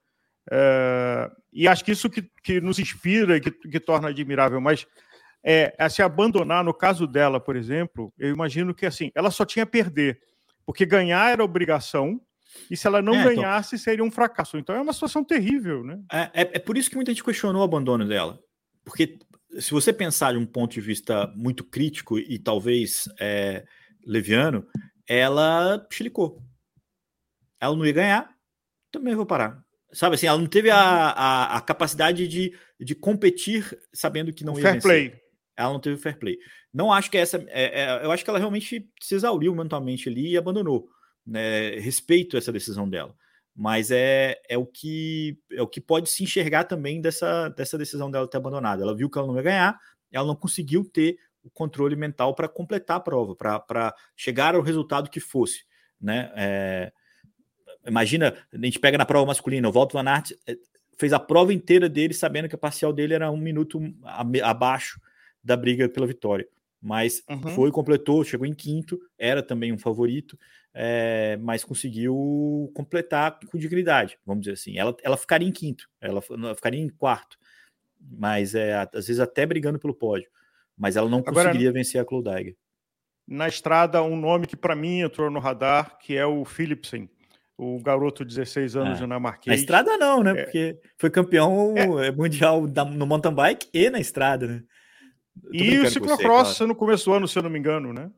[0.49, 4.87] É, e acho que isso que, que nos inspira e que, que torna admirável, mas
[5.43, 9.43] é, é, se abandonar, no caso dela, por exemplo, eu imagino que assim, ela só
[9.43, 10.19] tinha a perder,
[10.65, 12.21] porque ganhar era obrigação,
[12.69, 13.83] e se ela não é, então ganhasse, então...
[13.83, 14.57] seria um fracasso.
[14.57, 15.99] Então é uma situação terrível, né?
[16.11, 18.39] É, é, é, por isso que muita gente questionou o abandono dela.
[18.83, 19.19] Porque
[19.59, 23.65] se você pensar de um ponto de vista muito crítico e talvez é,
[24.05, 24.65] leviano,
[25.07, 26.41] ela chilicou.
[27.59, 28.35] Ela não ia ganhar,
[28.91, 29.63] também vou parar.
[29.93, 34.53] Sabe assim, ela não teve a, a, a capacidade de, de competir sabendo que não
[34.53, 34.89] o ia fair vencer.
[34.89, 35.21] play.
[35.57, 36.37] Ela não teve fair play.
[36.73, 37.43] Não acho que essa.
[37.49, 40.87] É, é, eu acho que ela realmente se exauriu mentalmente ali e abandonou.
[41.25, 41.79] Né?
[41.79, 43.15] Respeito essa decisão dela.
[43.55, 48.09] Mas é, é, o que, é o que pode se enxergar também dessa, dessa decisão
[48.09, 48.81] dela ter abandonado.
[48.81, 49.79] Ela viu que ela não ia ganhar,
[50.11, 55.09] ela não conseguiu ter o controle mental para completar a prova, para chegar ao resultado
[55.09, 55.63] que fosse.
[55.99, 56.31] Né?
[56.35, 56.91] É,
[57.85, 60.55] imagina, a gente pega na prova masculina, o Walter Van Aert é,
[60.97, 63.81] fez a prova inteira dele sabendo que a parcial dele era um minuto
[64.43, 64.99] abaixo
[65.43, 66.47] da briga pela vitória.
[66.81, 67.41] Mas uhum.
[67.49, 70.37] foi, completou, chegou em quinto, era também um favorito,
[70.73, 74.77] é, mas conseguiu completar com dignidade, vamos dizer assim.
[74.77, 77.37] Ela, ela ficaria em quinto, ela, ela ficaria em quarto,
[77.99, 80.27] mas é, às vezes até brigando pelo pódio
[80.81, 82.55] mas ela não conseguiria Agora, vencer a Cloudaiga.
[83.27, 87.07] Na estrada, um nome que para mim entrou no radar, que é o Philipsen,
[87.55, 89.01] o garoto de 16 anos é.
[89.01, 89.55] dinamarquês.
[89.55, 90.31] Na estrada não, né?
[90.31, 90.43] É.
[90.43, 92.07] Porque foi campeão é.
[92.07, 92.11] é.
[92.11, 94.63] mundial no mountain bike e na estrada, né?
[95.51, 96.67] E o ciclocross claro.
[96.67, 98.11] no começo do ano, se eu não me engano, né?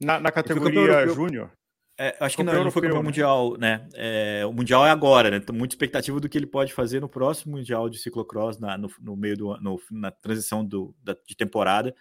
[0.00, 1.50] Na, na categoria júnior.
[1.96, 3.04] É, acho que não, ele não foi campeão né?
[3.04, 3.88] mundial, né?
[3.94, 5.38] É, o mundial é agora, né?
[5.38, 8.90] Tem muita expectativa do que ele pode fazer no próximo mundial de ciclocross, na, no,
[9.00, 11.94] no meio do no, na transição do, da, de temporada,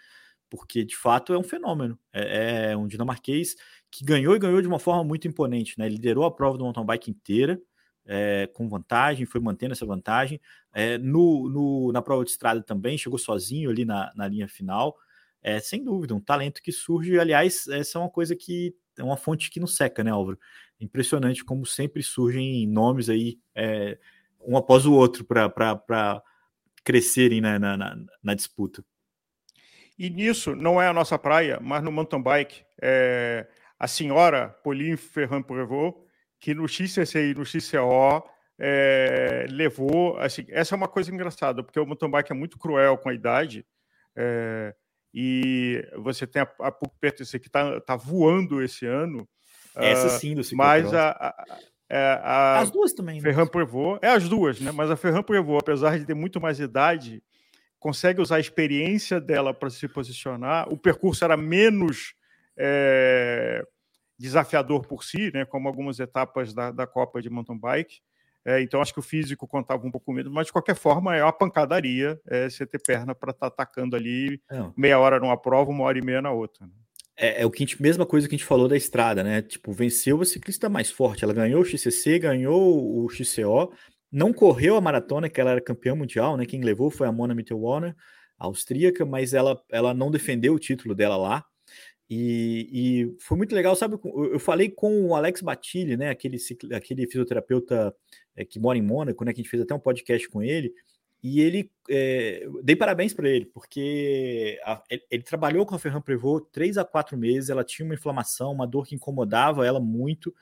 [0.49, 1.97] porque de fato é um fenômeno.
[2.11, 3.55] É, é, um dinamarquês
[3.91, 5.85] que ganhou e ganhou de uma forma muito imponente, né?
[5.85, 7.61] Ele liderou a prova do mountain bike inteira.
[8.05, 10.39] É, com vantagem, foi mantendo essa vantagem.
[10.73, 14.97] É, no, no, na prova de estrada também, chegou sozinho ali na, na linha final.
[15.41, 17.19] É, sem dúvida, um talento que surge.
[17.19, 20.39] Aliás, essa é uma coisa que é uma fonte que não seca, né, Álvaro?
[20.79, 23.97] Impressionante como sempre surgem nomes aí, é,
[24.45, 26.21] um após o outro, para
[26.83, 28.83] crescerem né, na, na, na, disputa.
[29.97, 33.47] E nisso, não é a nossa praia, mas no mountain bike, é,
[33.79, 35.97] a senhora Pauline Ferrand Prevot,
[36.43, 38.21] que no XCC e no XCO
[38.59, 40.17] é, levou.
[40.17, 43.13] Assim, essa é uma coisa engraçada, porque o mountain bike é muito cruel com a
[43.13, 43.65] idade.
[44.13, 44.75] É,
[45.13, 49.25] e você tem a, a PUC PTC que está tá voando esse ano.
[49.73, 51.57] Essa uh, sim, do Mas a, a,
[51.89, 53.15] é, a, As duas também.
[53.15, 53.21] Né?
[53.21, 54.73] Ferran Prevot, é as duas, né?
[54.73, 57.23] Mas a Ferran Prevot, apesar de ter muito mais idade,
[57.79, 60.67] consegue usar a experiência dela para se posicionar.
[60.67, 62.15] O percurso era menos
[62.57, 63.65] é,
[64.17, 65.45] desafiador por si, né?
[65.45, 68.01] Como algumas etapas da, da Copa de Mountain Bike.
[68.45, 71.23] É, então, acho que o físico contava um pouco menos, mas de qualquer forma é
[71.23, 74.73] uma pancadaria é, você ter perna para estar tá atacando ali Não.
[74.75, 76.65] meia hora numa prova, uma hora e meia na outra.
[76.65, 76.73] Né?
[77.15, 79.41] É, é, o que a gente, mesma coisa que a gente falou da estrada, né?
[79.41, 81.23] Tipo, venceu a ciclista mais forte.
[81.23, 83.71] Ela ganhou o XCC, ganhou o XCO,
[84.11, 86.45] não correu a maratona, que ela era campeã mundial, né?
[86.45, 87.95] Quem levou foi a Mona Mittelwarner,
[88.37, 91.45] austríaca, mas ela, ela não defendeu o título dela lá.
[92.09, 93.97] E, e, foi muito legal, sabe?
[94.03, 96.09] Eu falei com o Alex Batilli, né?
[96.09, 96.37] Aquele,
[96.73, 97.95] aquele fisioterapeuta
[98.35, 99.33] é, que mora em Mônaco, né?
[99.33, 100.73] Que a gente fez até um podcast com ele.
[101.23, 106.01] E ele é, dei parabéns para ele, porque a, ele, ele, trabalhou com a Ferran
[106.01, 107.49] Prevot três a quatro meses.
[107.49, 110.35] Ela tinha uma inflamação, uma dor que incomodava ela muito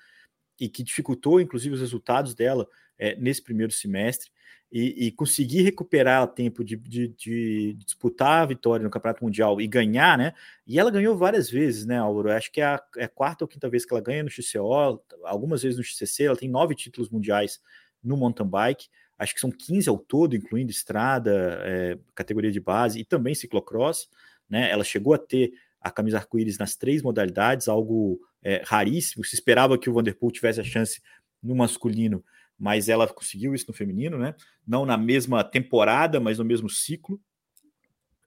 [0.62, 2.68] e que dificultou, inclusive, os resultados dela
[3.00, 4.30] é, nesse primeiro semestre
[4.72, 9.60] e, e conseguir recuperar o tempo de, de, de, disputar a vitória no Campeonato Mundial
[9.60, 10.36] e ganhar, né?
[10.68, 12.32] E ela ganhou várias vezes, né, Álvaro?
[12.32, 15.02] Acho que é a, é a, quarta ou quinta vez que ela ganha no XCO,
[15.24, 17.60] algumas vezes no XCC, ela tem nove títulos mundiais
[18.04, 23.00] no mountain bike, acho que são 15 ao todo, incluindo estrada, é, categoria de base
[23.00, 24.08] e também ciclocross,
[24.48, 24.70] né?
[24.70, 29.24] Ela chegou a ter a camisa arco-íris nas três modalidades, algo é, raríssimo.
[29.26, 31.02] Se esperava que o Vanderpool tivesse a chance
[31.42, 32.24] no masculino,
[32.58, 34.36] mas ela conseguiu isso no feminino, né?
[34.66, 37.20] Não na mesma temporada, mas no mesmo ciclo.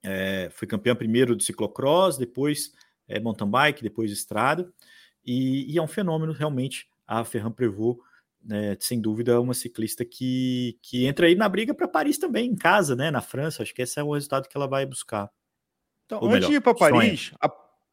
[0.03, 2.73] É, foi campeã primeiro do ciclocross, depois
[3.09, 4.71] é, mountain bike, depois estrada,
[5.25, 7.99] e, e, é um fenômeno realmente a Ferran Prevot,
[8.43, 12.57] né, sem dúvida, uma ciclista que, que entra aí na briga para Paris também, em
[12.57, 13.11] casa, né?
[13.11, 15.31] Na França, acho que esse é o resultado que ela vai buscar.
[16.07, 17.51] Então, Ou antes melhor, de ir para Paris, a,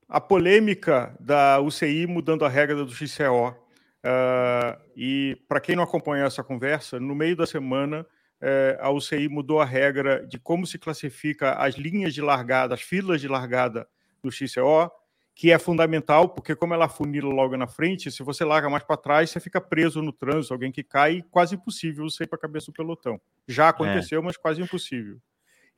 [0.09, 3.55] a polêmica da UCI mudando a regra do XCO
[4.01, 9.29] Uh, e para quem não acompanhou essa conversa, no meio da semana uh, a UCI
[9.29, 13.87] mudou a regra de como se classifica as linhas de largada, as filas de largada
[14.23, 14.89] do XCO,
[15.35, 18.97] que é fundamental, porque como ela funila logo na frente, se você larga mais para
[18.97, 22.41] trás, você fica preso no trânsito, alguém que cai, quase impossível você ir para a
[22.41, 23.21] cabeça do pelotão.
[23.47, 24.23] Já aconteceu, é.
[24.23, 25.19] mas quase impossível.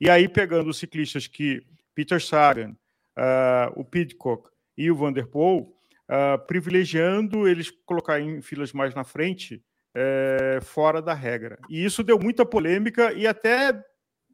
[0.00, 1.62] E aí, pegando os ciclistas que
[1.94, 2.76] Peter Sagan,
[3.16, 5.74] uh, o Pidcock e o Vanderpool,
[6.08, 9.62] uh, privilegiando eles colocar em filas mais na frente,
[9.94, 11.58] é, fora da regra.
[11.70, 13.80] E isso deu muita polêmica e até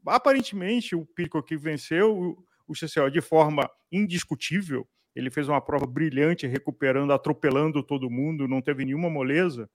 [0.07, 4.89] aparentemente o Pico que venceu o, o CCO de forma indiscutível.
[5.15, 9.69] Ele fez uma prova brilhante, recuperando, atropelando todo mundo, não teve nenhuma moleza,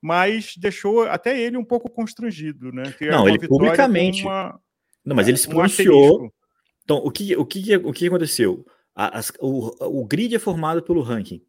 [0.00, 2.92] mas deixou até ele um pouco constrangido, né?
[2.96, 4.22] Que não, ele publicamente.
[4.22, 4.60] Uma,
[5.04, 6.26] não, mas ele se pronunciou.
[6.26, 6.30] Um
[6.86, 8.64] então, o que, o que, o que aconteceu?
[8.94, 11.42] As, o, o grid é formado pelo ranking.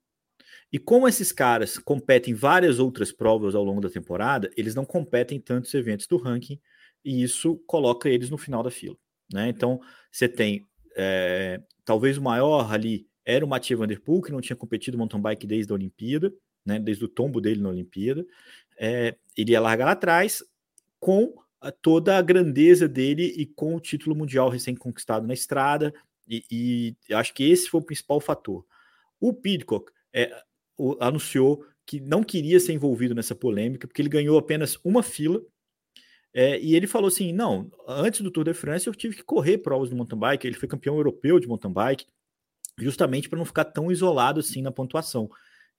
[0.74, 5.40] E como esses caras competem várias outras provas ao longo da temporada, eles não competem
[5.40, 6.60] tantos eventos do ranking
[7.06, 8.98] e isso coloca eles no final da fila.
[9.32, 9.48] Né?
[9.50, 9.80] Então,
[10.12, 14.42] você tem é, talvez o maior ali era o Mathieu Van Der Poel, que não
[14.42, 16.34] tinha competido mountain bike desde a Olimpíada,
[16.66, 16.80] né?
[16.80, 18.26] desde o tombo dele na Olimpíada.
[18.76, 20.44] É, ele ia largar lá atrás
[21.00, 21.32] com
[21.82, 25.94] toda a grandeza dele e com o título mundial recém-conquistado na estrada,
[26.28, 28.66] e, e acho que esse foi o principal fator.
[29.20, 30.32] O Pidcock é,
[30.78, 35.42] o, anunciou que não queria ser envolvido nessa polêmica, porque ele ganhou apenas uma fila.
[36.34, 39.60] É, e ele falou assim: não, antes do Tour de France eu tive que correr
[39.60, 40.46] provas de mountain bike.
[40.46, 42.06] Ele foi campeão europeu de mountain bike,
[42.78, 45.30] justamente para não ficar tão isolado assim na pontuação.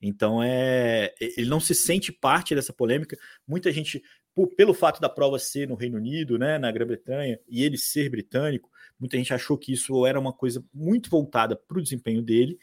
[0.00, 3.18] Então é, ele não se sente parte dessa polêmica.
[3.46, 4.02] Muita gente,
[4.38, 8.08] por, pelo fato da prova ser no Reino Unido, né, na Grã-Bretanha, e ele ser
[8.08, 12.56] britânico, muita gente achou que isso era uma coisa muito voltada para o desempenho dele.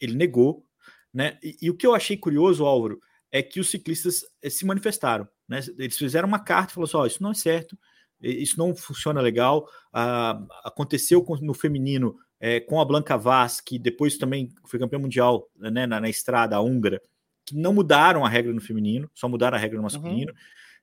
[0.00, 0.66] Ele negou,
[1.14, 1.38] né?
[1.40, 5.28] E, e, o que eu achei curioso, Álvaro, é que os ciclistas eh, se manifestaram,
[5.48, 5.60] né?
[5.78, 7.78] Eles fizeram uma carta e falaram assim: oh, isso não é certo,
[8.20, 9.68] isso não funciona legal.
[9.92, 14.98] Ah, aconteceu com, no feminino é, com a Blanca Vaz, que depois também foi campeã
[14.98, 17.00] mundial né, na, na, estrada húngara,
[17.46, 20.32] que não mudaram a regra no feminino, só mudaram a regra no masculino.
[20.32, 20.38] Uhum.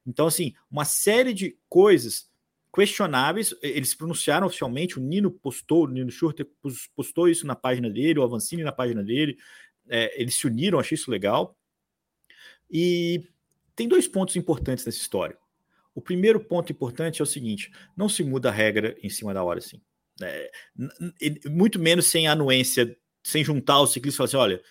[0.07, 2.31] Então, assim, uma série de coisas
[2.73, 3.53] questionáveis.
[3.61, 6.47] Eles pronunciaram oficialmente, o Nino postou, o Nino Schurter
[6.95, 9.37] postou isso na página dele, o Avancini na página dele.
[9.89, 11.57] É, eles se uniram, achei isso legal.
[12.71, 13.27] E
[13.75, 15.37] tem dois pontos importantes nessa história.
[15.93, 19.43] O primeiro ponto importante é o seguinte: não se muda a regra em cima da
[19.43, 19.81] hora, assim.
[20.21, 20.51] É,
[21.49, 24.63] muito menos sem anuência, sem juntar os ciclistas e falar assim: olha,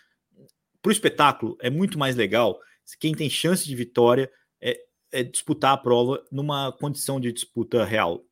[0.80, 2.60] para o espetáculo é muito mais legal
[3.00, 4.80] quem tem chance de vitória é,
[5.16, 8.24] é, disputar a prova numa condição de disputa real.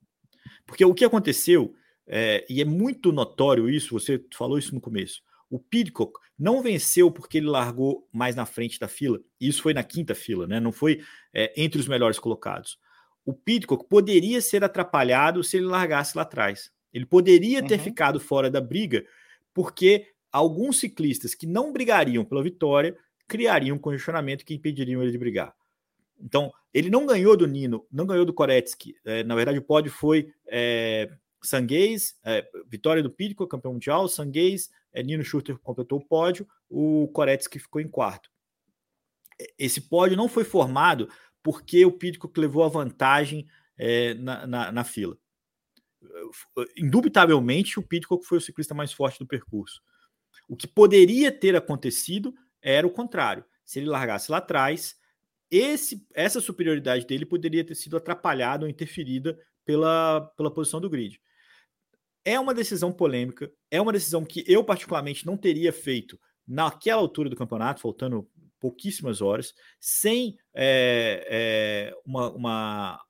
[0.66, 1.74] Porque o que aconteceu,
[2.06, 7.10] é, e é muito notório isso, você falou isso no começo, o Pidcock não venceu
[7.10, 10.60] porque ele largou mais na frente da fila, e isso foi na quinta fila, né?
[10.60, 11.00] não foi
[11.32, 12.78] é, entre os melhores colocados.
[13.24, 16.70] O Pidcock poderia ser atrapalhado se ele largasse lá atrás.
[16.92, 17.84] Ele poderia ter uhum.
[17.84, 19.04] ficado fora da briga,
[19.54, 22.94] porque alguns ciclistas que não brigariam pela vitória
[23.26, 25.54] criariam um congestionamento que impediriam ele de brigar.
[26.18, 28.96] Então, ele não ganhou do Nino, não ganhou do Koretsky.
[29.04, 31.10] É, na verdade, o pódio foi é,
[31.42, 37.08] Sanguês, é, vitória do Pidco, campeão mundial, Sanguês, é, Nino Schurter completou o pódio, o
[37.12, 38.30] Koretsky ficou em quarto.
[39.58, 41.08] Esse pódio não foi formado
[41.42, 43.46] porque o Pidco levou a vantagem
[43.76, 45.18] é, na, na, na, fila
[46.76, 49.82] indubitavelmente o Pitcock foi o ciclista mais forte do percurso.
[50.48, 53.44] O que poderia ter acontecido era o contrário.
[53.64, 54.96] Se ele largasse lá atrás,
[55.50, 61.20] esse, essa superioridade dele poderia ter sido atrapalhada ou interferida pela, pela posição do grid.
[62.24, 67.28] É uma decisão polêmica, é uma decisão que eu, particularmente, não teria feito naquela altura
[67.28, 68.28] do campeonato, faltando
[68.58, 73.04] pouquíssimas horas, sem é, é, uma, uma,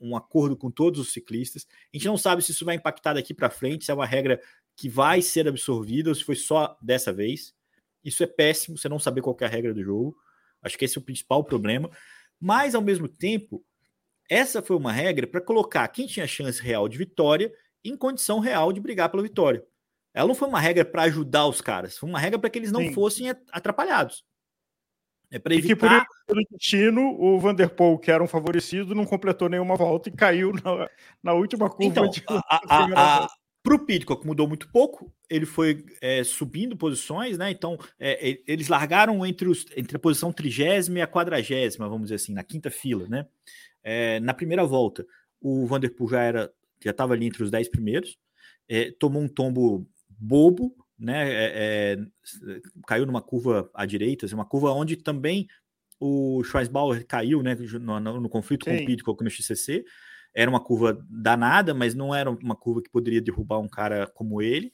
[0.00, 1.66] um acordo com todos os ciclistas.
[1.92, 4.40] A gente não sabe se isso vai impactar daqui para frente, se é uma regra
[4.76, 7.52] que vai ser absorvida ou se foi só dessa vez.
[8.04, 10.16] Isso é péssimo, você não saber qual é a regra do jogo.
[10.62, 11.90] Acho que esse é o principal problema.
[12.40, 13.64] Mas, ao mesmo tempo,
[14.28, 17.52] essa foi uma regra para colocar quem tinha chance real de vitória
[17.84, 19.64] em condição real de brigar pela vitória.
[20.14, 22.70] Ela não foi uma regra para ajudar os caras, foi uma regra para que eles
[22.70, 22.92] não Sim.
[22.92, 24.24] fossem atrapalhados.
[25.30, 25.72] É para evitar.
[25.72, 30.12] E que por, destino, o Vanderpool, que era um favorecido, não completou nenhuma volta e
[30.12, 30.90] caiu na,
[31.22, 31.84] na última curva.
[31.84, 32.22] Então, de...
[33.62, 37.50] para o Pitcock mudou muito pouco, ele foi é, subindo posições, né?
[37.50, 42.16] Então, é, eles largaram entre, os, entre a posição trigésima e a quadragésima, vamos dizer
[42.16, 43.26] assim, na quinta fila, né?
[43.84, 45.06] É, na primeira volta,
[45.40, 46.52] o Vanderpool já era
[46.84, 48.18] já estava ali entre os dez primeiros,
[48.68, 51.96] é, tomou um tombo bobo, né, é, é,
[52.86, 55.46] caiu numa curva à direita, assim, uma curva onde também
[55.98, 58.76] o Schweisbauer caiu né, no, no, no conflito Sim.
[58.76, 59.84] com o Pitcock no XCC.
[60.34, 64.40] Era uma curva danada, mas não era uma curva que poderia derrubar um cara como
[64.40, 64.72] ele.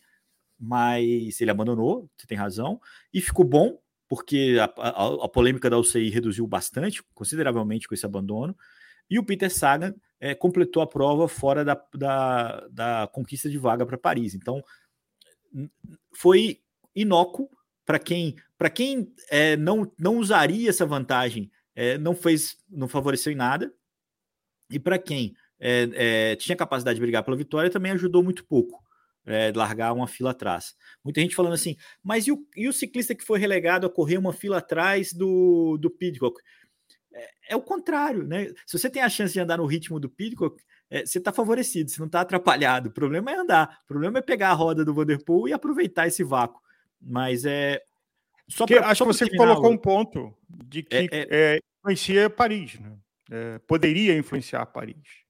[0.59, 2.81] Mas ele abandonou, você tem razão,
[3.13, 8.07] e ficou bom, porque a, a, a polêmica da UCI reduziu bastante, consideravelmente, com esse
[8.07, 8.57] abandono.
[9.09, 13.87] E o Peter Sagan é, completou a prova fora da, da, da conquista de vaga
[13.87, 14.35] para Paris.
[14.35, 14.63] Então,
[16.13, 16.61] foi
[16.95, 17.49] inócuo
[17.87, 23.33] para quem para quem é, não, não usaria essa vantagem, é, não fez, não favoreceu
[23.33, 23.73] em nada.
[24.69, 25.89] E para quem é,
[26.33, 28.87] é, tinha capacidade de brigar pela vitória, também ajudou muito pouco.
[29.27, 30.75] É, largar uma fila atrás.
[31.05, 34.17] Muita gente falando assim, mas e o, e o ciclista que foi relegado a correr
[34.17, 36.41] uma fila atrás do, do Pidcock?
[37.13, 38.47] É, é, o contrário, né?
[38.65, 41.91] Se você tem a chance de andar no ritmo do Pidcock, é, você está favorecido,
[41.91, 42.89] você não está atrapalhado.
[42.89, 46.25] O problema é andar, o problema é pegar a roda do Vanderpool e aproveitar esse
[46.25, 46.63] vácuo.
[46.99, 47.83] Mas é.
[48.49, 52.97] Só pra, acho que você colocou um ponto de que é, influencia Paris, né?
[53.67, 55.28] Poderia influenciar Paris.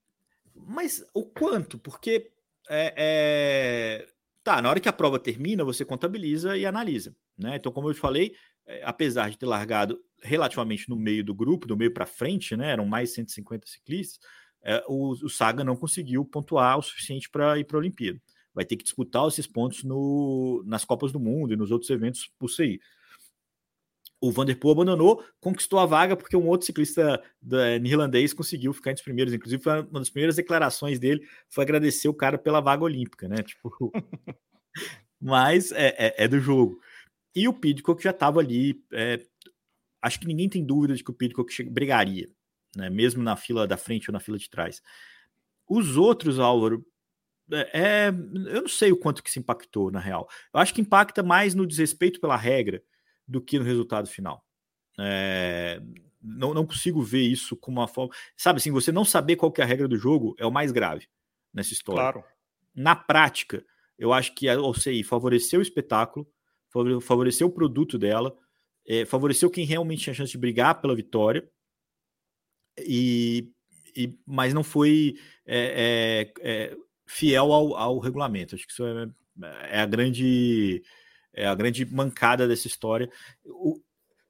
[0.68, 1.78] Mas o quanto?
[1.78, 2.30] Porque
[2.68, 4.06] é,
[4.44, 7.16] tá, na hora que a prova termina, você contabiliza e analisa.
[7.36, 7.56] Né?
[7.56, 8.34] Então, como eu te falei,
[8.82, 12.72] apesar de ter largado relativamente no meio do grupo, do meio para frente, né?
[12.72, 14.18] Eram mais 150 ciclistas
[14.62, 18.20] é, o, o, Saga não conseguiu pontuar o suficiente para ir para a Olimpíada.
[18.54, 22.30] Vai ter que disputar esses pontos no, nas Copas do Mundo e nos outros eventos
[22.38, 22.80] por sair.
[24.20, 29.00] O Vanderpool abandonou, conquistou a vaga porque um outro ciclista da, irlandês conseguiu ficar entre
[29.00, 29.32] os primeiros.
[29.32, 33.36] Inclusive, foi uma das primeiras declarações dele foi agradecer o cara pela vaga olímpica, né?
[33.42, 33.92] Tipo,
[35.20, 36.80] mas é, é, é do jogo.
[37.34, 38.82] E o Pidcock já estava ali.
[38.92, 39.24] É,
[40.02, 42.28] acho que ninguém tem dúvida de que o Pidcock brigaria,
[42.74, 42.90] né?
[42.90, 44.82] mesmo na fila da frente ou na fila de trás.
[45.68, 46.84] Os outros, Álvaro,
[47.52, 50.28] é, é, eu não sei o quanto que se impactou, na real.
[50.52, 52.82] Eu acho que impacta mais no desrespeito pela regra
[53.28, 54.42] do que no resultado final.
[54.98, 55.80] É,
[56.20, 58.12] não, não consigo ver isso como uma forma.
[58.36, 60.72] Sabe assim, você não saber qual que é a regra do jogo é o mais
[60.72, 61.06] grave
[61.52, 62.00] nessa história.
[62.00, 62.24] Claro.
[62.74, 63.64] Na prática,
[63.98, 66.26] eu acho que a OCI favoreceu o espetáculo,
[67.02, 68.36] favoreceu o produto dela,
[68.86, 71.48] é, favoreceu quem realmente tinha chance de brigar pela vitória,
[72.78, 73.50] e,
[73.96, 76.76] e mas não foi é, é, é
[77.06, 78.54] fiel ao, ao, regulamento.
[78.54, 79.10] Acho que isso é,
[79.70, 80.82] é, a grande
[81.42, 83.10] é a grande mancada dessa história.
[83.44, 83.80] O,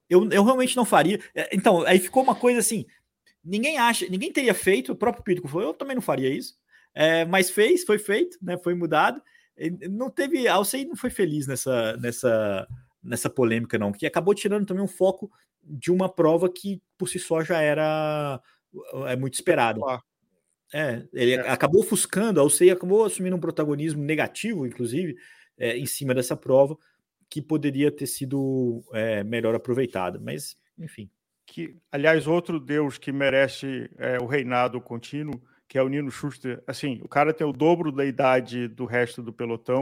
[0.09, 1.20] eu, eu realmente não faria.
[1.34, 2.86] É, então, aí ficou uma coisa assim:
[3.44, 6.56] ninguém acha, ninguém teria feito, o próprio Pítico falou, eu também não faria isso.
[6.94, 8.59] É, mas fez, foi feito, né?
[8.59, 9.22] Foi mudado.
[9.90, 10.46] Não teve.
[10.48, 12.68] A UCI não foi feliz nessa, nessa,
[13.02, 15.30] nessa polêmica, não, que acabou tirando também um foco
[15.62, 18.40] de uma prova que por si só já era
[19.06, 19.80] é muito esperado.
[20.72, 21.48] É, ele é.
[21.48, 25.16] acabou ofuscando, a UCI acabou assumindo um protagonismo negativo, inclusive,
[25.56, 26.76] é, em cima dessa prova,
[27.30, 31.10] que poderia ter sido é, melhor aproveitada, mas enfim.
[31.46, 36.62] Que, aliás, outro Deus que merece é, o reinado contínuo, que é o Nino Schuster,
[36.66, 39.80] assim, o cara tem o dobro da idade do resto do pelotão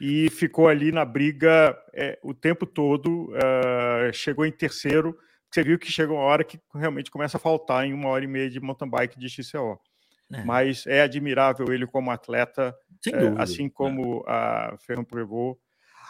[0.00, 5.16] e ficou ali na briga é, o tempo todo, uh, chegou em terceiro,
[5.50, 8.28] você viu que chegou uma hora que realmente começa a faltar em uma hora e
[8.28, 9.80] meia de mountain bike de XCO.
[10.32, 10.44] É.
[10.44, 12.74] Mas é admirável ele como atleta,
[13.06, 14.30] é, assim como é.
[14.30, 15.58] a Ferran Prevot,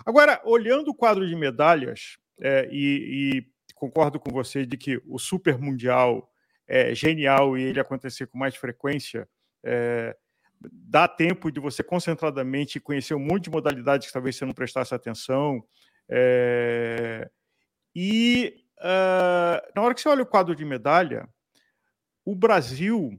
[0.05, 5.19] Agora, olhando o quadro de medalhas, é, e, e, concordo com você de que o
[5.19, 6.31] Super Mundial
[6.67, 9.29] é genial e ele acontecer com mais frequência,
[9.65, 10.17] é,
[10.61, 14.95] dá tempo de você concentradamente conhecer um monte de modalidades que talvez você não prestasse
[14.95, 15.63] atenção.
[16.09, 17.29] É,
[17.95, 21.29] e uh, na hora que você olha o quadro de medalha,
[22.25, 23.19] o Brasil,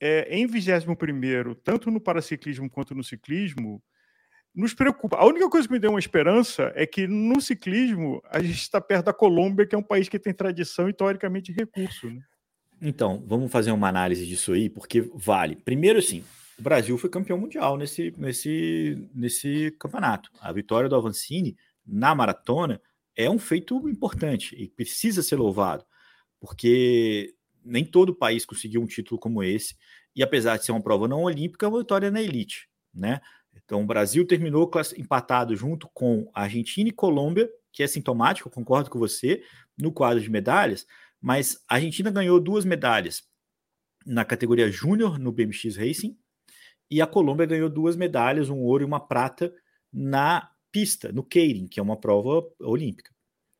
[0.00, 3.82] é, em 21, tanto no paraciclismo quanto no ciclismo,
[4.54, 5.16] nos preocupa.
[5.16, 8.80] A única coisa que me deu uma esperança é que no ciclismo a gente está
[8.80, 12.10] perto da Colômbia, que é um país que tem tradição e teoricamente recurso.
[12.10, 12.20] Né?
[12.80, 15.56] Então, vamos fazer uma análise disso aí, porque vale.
[15.56, 16.24] Primeiro, assim,
[16.58, 20.30] o Brasil foi campeão mundial nesse, nesse, nesse campeonato.
[20.40, 22.80] A vitória do Avancini na maratona
[23.16, 25.84] é um feito importante e precisa ser louvado,
[26.40, 27.34] porque
[27.64, 29.76] nem todo país conseguiu um título como esse,
[30.14, 33.20] e apesar de ser uma prova não olímpica, é uma vitória na elite, né?
[33.54, 38.98] Então, o Brasil terminou empatado junto com Argentina e Colômbia, que é sintomático, concordo com
[38.98, 39.42] você,
[39.78, 40.86] no quadro de medalhas,
[41.20, 43.22] mas a Argentina ganhou duas medalhas
[44.04, 46.18] na categoria Júnior no BMX Racing,
[46.90, 49.54] e a Colômbia ganhou duas medalhas, um ouro e uma prata,
[49.92, 53.10] na pista, no Keirin, que é uma prova olímpica.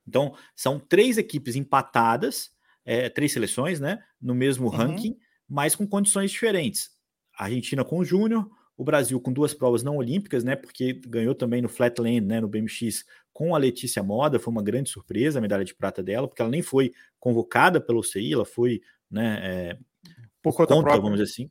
[0.07, 2.51] Então, são três equipes empatadas,
[2.84, 4.76] é, três seleções, né, no mesmo uhum.
[4.76, 5.16] ranking,
[5.49, 6.90] mas com condições diferentes.
[7.38, 8.51] A Argentina com o Júnior,
[8.83, 10.57] o Brasil com duas provas não olímpicas, né?
[10.57, 12.41] Porque ganhou também no Flatland, né?
[12.41, 16.26] No BMX com a Letícia Moda, foi uma grande surpresa a medalha de prata dela,
[16.26, 19.39] porque ela nem foi convocada pelo UCI, ela foi, né?
[19.41, 19.78] É,
[20.43, 21.51] por conta, conta vamos dizer assim.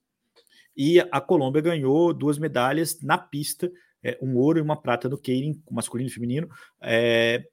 [0.75, 3.71] E a Colômbia ganhou duas medalhas na pista,
[4.03, 6.49] é, um ouro e uma prata no Keirin, masculino e feminino,
[6.81, 7.45] é,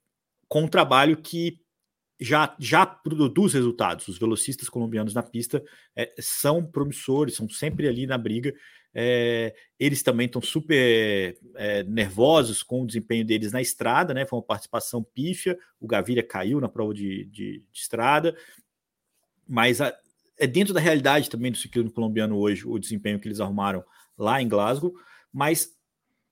[0.49, 1.61] com um trabalho que
[2.21, 4.09] já, já produz resultados.
[4.09, 5.63] Os velocistas colombianos na pista
[5.95, 8.53] é, são promissores, são sempre ali na briga.
[8.95, 14.27] É, eles também estão super é, nervosos com o desempenho deles na estrada, né?
[14.27, 15.59] Foi uma participação pífia.
[15.81, 18.37] O Gaviria caiu na prova de, de, de estrada,
[19.47, 19.97] mas a,
[20.39, 23.85] é dentro da realidade também do ciclismo colombiano hoje o desempenho que eles arrumaram
[24.17, 24.95] lá em Glasgow.
[25.33, 25.77] Mas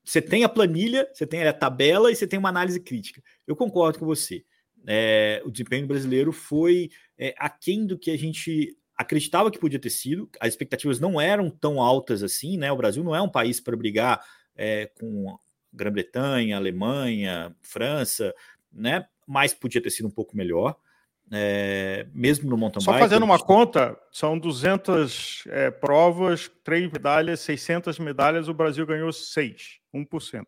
[0.03, 3.21] você tem a planilha, você tem a tabela e você tem uma análise crítica.
[3.45, 4.45] Eu concordo com você.
[4.87, 9.89] É, o desempenho brasileiro foi é, aquém do que a gente acreditava que podia ter
[9.89, 12.71] sido, as expectativas não eram tão altas assim, né?
[12.71, 14.25] O Brasil não é um país para brigar
[14.55, 15.37] é, com
[15.71, 18.33] Grã-Bretanha, Alemanha, França,
[18.73, 19.05] né?
[19.25, 20.75] Mas podia ter sido um pouco melhor.
[21.29, 23.03] É, mesmo no mountain Só bike.
[23.03, 29.79] Fazendo uma conta, são 200 é, provas, 3 medalhas, 600 medalhas, o Brasil ganhou 6,
[29.93, 30.45] 1%.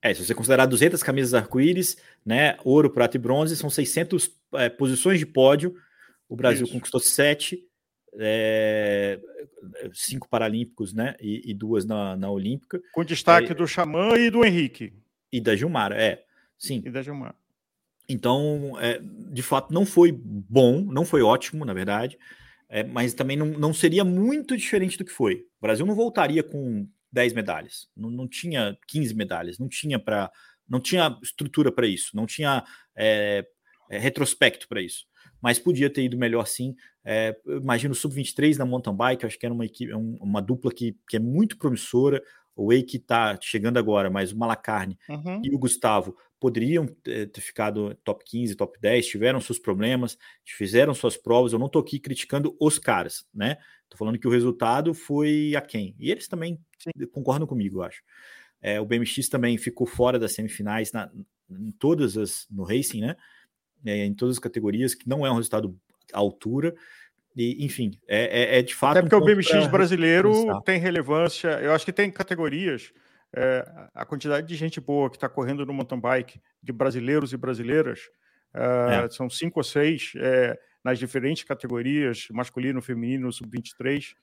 [0.00, 4.68] É, se você considerar 200 camisas arco-íris, né, ouro, prata e bronze, são 600 é,
[4.68, 5.74] posições de pódio,
[6.28, 6.72] o Brasil Isso.
[6.72, 7.66] conquistou 7,
[8.14, 9.20] é,
[9.92, 11.14] cinco paralímpicos, né?
[11.20, 12.80] E, e, duas na, na Olímpica.
[12.92, 14.92] Com destaque é, do Xamã e do Henrique.
[15.32, 16.24] E da Gilmar, é.
[16.56, 16.82] Sim.
[16.84, 17.34] E da Gilmar.
[18.08, 22.18] Então, é, de fato, não foi bom, não foi ótimo, na verdade,
[22.68, 25.46] é, mas também não, não seria muito diferente do que foi.
[25.58, 30.30] O Brasil não voltaria com 10 medalhas, não, não tinha 15 medalhas, não tinha para
[30.66, 32.64] Não tinha estrutura para isso, não tinha
[32.96, 33.46] é,
[33.90, 35.06] é, retrospecto para isso.
[35.40, 36.74] Mas podia ter ido melhor sim.
[37.04, 40.96] É, imagino o Sub-23 na mountain bike, acho que era uma, equipe, uma dupla que,
[41.08, 42.22] que é muito promissora.
[42.56, 45.40] O Wake está chegando agora, mas o Malacarne uhum.
[45.44, 51.16] e o Gustavo poderiam ter ficado top 15, top 10, tiveram seus problemas, fizeram suas
[51.16, 51.52] provas.
[51.52, 53.58] Eu não estou aqui criticando os caras, né?
[53.84, 55.94] Estou falando que o resultado foi a quem.
[55.98, 57.06] E eles também Sim.
[57.12, 58.02] concordam comigo, eu acho.
[58.60, 61.10] É, o BMX também ficou fora das semifinais na,
[61.50, 63.16] em todas as no racing, né?
[63.84, 65.78] É, em todas as categorias, que não é um resultado
[66.12, 66.74] à altura.
[67.36, 68.98] E, enfim, é, é, é de fato.
[68.98, 70.60] Até porque um o BMX brasileiro pensar.
[70.62, 71.48] tem relevância.
[71.60, 72.92] Eu acho que tem categorias.
[73.34, 73.64] É,
[73.94, 78.00] a quantidade de gente boa que está correndo no mountain bike, de brasileiros e brasileiras,
[78.54, 84.14] uh, são cinco ou seis é, nas diferentes categorias, masculino, feminino, sub-23.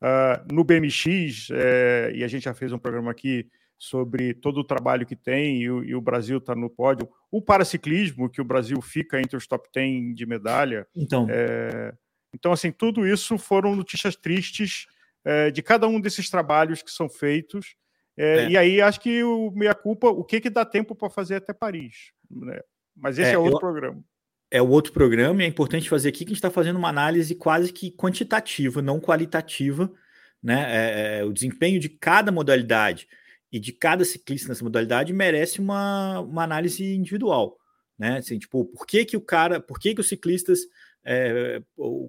[0.00, 3.48] Uh, no BMX, é, e a gente já fez um programa aqui
[3.82, 7.08] sobre todo o trabalho que tem e o, e o Brasil está no pódio.
[7.32, 10.86] O paraciclismo, que o Brasil fica entre os top 10 de medalha.
[10.94, 11.92] Então, é,
[12.32, 14.86] então assim, tudo isso foram notícias tristes
[15.24, 17.74] é, de cada um desses trabalhos que são feitos.
[18.16, 18.50] É, é.
[18.50, 21.52] E aí acho que o meia culpa, o que que dá tempo para fazer até
[21.52, 22.60] Paris, né?
[22.96, 24.04] Mas esse é, é outro eu, programa.
[24.48, 26.88] É o outro programa e é importante fazer aqui que a gente está fazendo uma
[26.88, 29.92] análise quase que quantitativa, não qualitativa,
[30.40, 30.66] né?
[30.68, 33.08] É, é, o desempenho de cada modalidade
[33.52, 37.58] e de cada ciclista nessa modalidade merece uma, uma análise individual,
[37.98, 38.16] né?
[38.16, 40.60] Assim, tipo, por que que o cara, por que que os ciclistas,
[41.04, 41.60] é,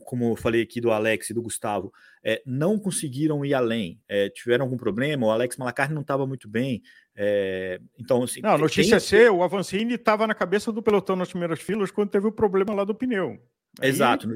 [0.05, 1.91] como eu falei aqui do Alex e do Gustavo,
[2.23, 6.47] é, não conseguiram ir além, é, tiveram algum problema, o Alex Malacarne não estava muito
[6.47, 6.81] bem,
[7.13, 8.39] é, então assim...
[8.39, 9.27] Não, notícia tem...
[9.27, 12.85] o Avancini estava na cabeça do pelotão nas primeiras filas quando teve o problema lá
[12.85, 13.37] do pneu.
[13.81, 13.89] Aí...
[13.89, 14.29] Exato,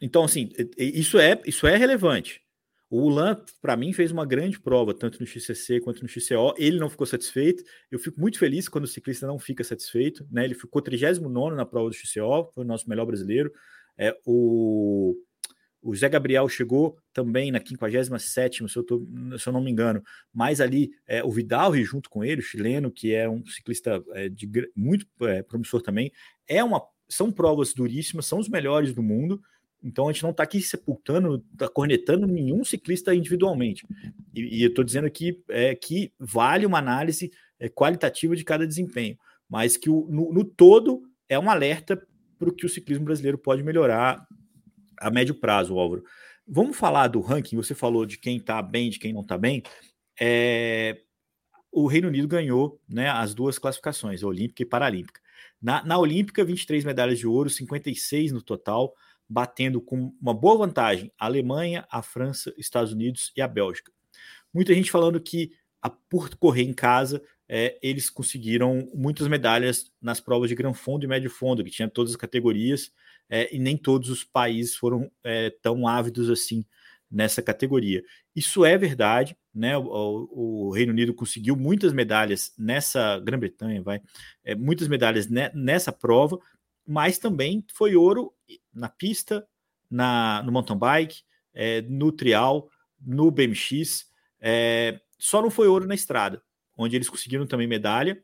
[0.00, 0.48] então assim,
[0.78, 2.40] isso é, isso é relevante,
[2.88, 6.54] o Ulan, para mim, fez uma grande prova, tanto no XCC quanto no XCO.
[6.56, 7.64] Ele não ficou satisfeito.
[7.90, 10.26] Eu fico muito feliz quando o ciclista não fica satisfeito.
[10.30, 10.44] Né?
[10.44, 13.52] Ele ficou 39 na prova do XCO, foi o nosso melhor brasileiro.
[13.98, 15.16] É, o,
[15.82, 19.04] o Zé Gabriel chegou também na 57, se eu, tô,
[19.36, 20.00] se eu não me engano.
[20.32, 24.28] Mas ali, é, o Vidal, junto com ele, o chileno, que é um ciclista é,
[24.28, 26.12] de, muito é, promissor também.
[26.46, 29.40] É uma, são provas duríssimas, são os melhores do mundo.
[29.82, 33.86] Então a gente não está aqui sepultando, tá cornetando nenhum ciclista individualmente.
[34.34, 38.66] E, e eu estou dizendo aqui é, que vale uma análise é, qualitativa de cada
[38.66, 39.18] desempenho,
[39.48, 42.00] mas que o, no, no todo é um alerta
[42.38, 44.26] para o que o ciclismo brasileiro pode melhorar
[44.98, 46.04] a médio prazo, Álvaro.
[46.46, 47.56] Vamos falar do ranking.
[47.56, 49.62] Você falou de quem está bem, de quem não está bem.
[50.20, 51.00] É,
[51.72, 55.20] o Reino Unido ganhou né, as duas classificações, Olímpica e Paralímpica.
[55.60, 58.94] Na, na Olímpica, 23 medalhas de ouro, 56 no total
[59.28, 63.92] batendo com uma boa vantagem a Alemanha, a França, Estados Unidos e a Bélgica.
[64.52, 65.52] Muita gente falando que
[65.82, 71.04] a, por correr em casa, é, eles conseguiram muitas medalhas nas provas de Gran Fundo
[71.04, 72.90] e Médio Fundo, que tinha todas as categorias,
[73.28, 76.64] é, e nem todos os países foram é, tão ávidos assim
[77.10, 78.02] nessa categoria.
[78.34, 79.76] Isso é verdade, né?
[79.76, 80.28] O,
[80.66, 84.00] o, Reino Unido conseguiu muitas medalhas nessa Grã-Bretanha, vai,
[84.44, 86.38] é, muitas medalhas ne, nessa prova,
[86.86, 88.32] mas também foi ouro
[88.72, 89.46] na pista,
[89.90, 91.22] na, no mountain bike,
[91.52, 92.68] é, no trial,
[93.00, 94.06] no BMX.
[94.40, 96.42] É, só não foi ouro na estrada,
[96.76, 98.22] onde eles conseguiram também medalha,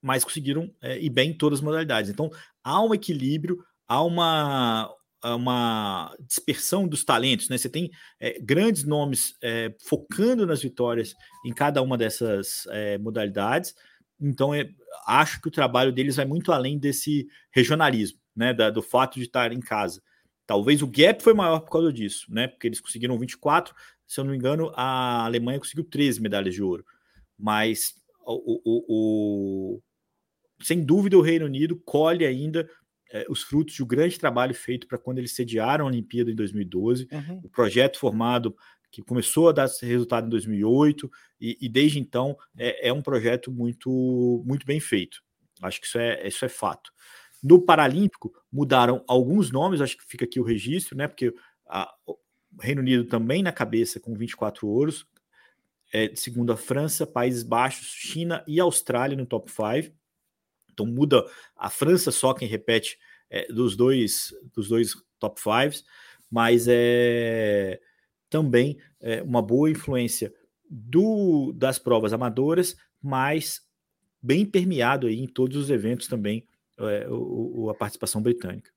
[0.00, 2.10] mas conseguiram é, ir bem em todas as modalidades.
[2.10, 2.30] Então
[2.62, 4.94] há um equilíbrio, há uma,
[5.24, 7.56] uma dispersão dos talentos, né?
[7.56, 11.14] Você tem é, grandes nomes é, focando nas vitórias
[11.44, 13.74] em cada uma dessas é, modalidades.
[14.20, 14.68] Então, é,
[15.06, 18.52] acho que o trabalho deles vai muito além desse regionalismo, né?
[18.52, 20.02] Da, do fato de estar em casa.
[20.46, 22.48] Talvez o gap foi maior por causa disso, né?
[22.48, 23.74] Porque eles conseguiram 24,
[24.06, 26.84] se eu não me engano, a Alemanha conseguiu 13 medalhas de ouro.
[27.38, 27.94] Mas
[28.26, 29.82] o, o, o
[30.62, 32.68] sem dúvida o Reino Unido colhe ainda
[33.10, 36.34] é, os frutos de um grande trabalho feito para quando eles sediaram a Olimpíada em
[36.34, 37.40] 2012, uhum.
[37.44, 38.56] o projeto formado
[38.94, 43.50] que começou a dar resultado em 2008 e, e desde então é, é, um projeto
[43.50, 45.20] muito, muito bem feito.
[45.60, 46.92] Acho que isso é, isso é fato.
[47.42, 51.08] No Paralímpico mudaram alguns nomes, acho que fica aqui o registro, né?
[51.08, 51.34] Porque
[51.66, 52.16] a, o
[52.60, 55.04] Reino Unido também na cabeça com 24 ouros,
[55.92, 59.92] é, segundo a França, Países Baixos, China e Austrália no top 5.
[60.72, 61.26] Então muda
[61.56, 62.96] a França só quem repete
[63.28, 65.84] é, dos dois dos dois top 5,
[66.30, 67.80] mas é
[68.34, 70.34] também é, uma boa influência
[70.68, 73.60] do, das provas amadoras, mas
[74.20, 76.44] bem permeado aí em todos os eventos também
[76.76, 78.72] é, o, a participação britânica.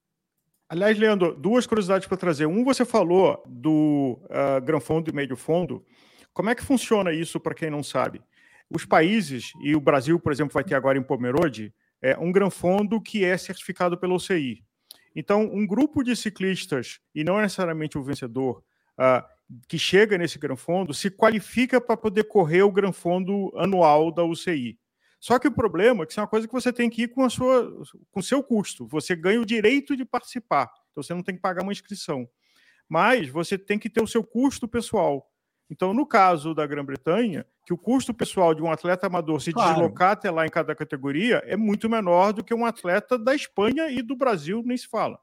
[0.69, 2.45] Aliás, Leandro, duas curiosidades para trazer.
[2.45, 5.83] Um, você falou do uh, Gran Fundo e Médio Fundo.
[6.31, 8.21] Como é que funciona isso para quem não sabe?
[8.69, 13.01] os países, e o Brasil, por exemplo, vai ter agora em Pomerode, é, um granfondo
[13.01, 14.63] que é certificado pela OCI.
[15.15, 18.61] Então, um grupo de ciclistas, e não necessariamente o vencedor,
[18.99, 19.23] uh,
[19.67, 24.77] que chega nesse granfondo, se qualifica para poder correr o granfondo anual da UCI.
[25.19, 27.07] Só que o problema é que isso é uma coisa que você tem que ir
[27.07, 27.71] com a sua,
[28.11, 28.87] com o seu custo.
[28.87, 30.71] Você ganha o direito de participar.
[30.91, 32.27] Então você não tem que pagar uma inscrição.
[32.87, 35.29] Mas você tem que ter o seu custo pessoal.
[35.69, 39.73] Então, no caso da Grã-Bretanha, que o custo pessoal de um atleta amador se claro.
[39.73, 43.89] deslocar até lá em cada categoria é muito menor do que um atleta da Espanha
[43.89, 45.19] e do Brasil, nem se fala.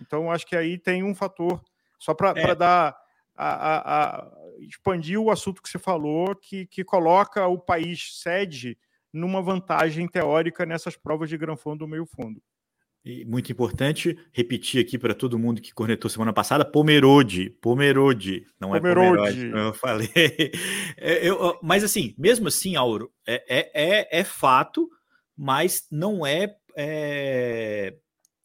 [0.00, 1.62] Então, acho que aí tem um fator,
[1.98, 2.54] só para é.
[2.54, 3.05] dar.
[3.36, 8.78] A, a, expandir o assunto que você falou, que, que coloca o país sede
[9.12, 12.40] numa vantagem teórica nessas provas de Gran Fundo do meio fundo.
[13.04, 18.74] E muito importante repetir aqui para todo mundo que cornetou semana passada, Pomerode, Pomerode, não
[18.74, 20.10] é Pomerode, como eu falei.
[20.98, 24.90] É, eu, mas assim, mesmo assim, Auro, é, é, é, é fato,
[25.36, 27.94] mas não é, é,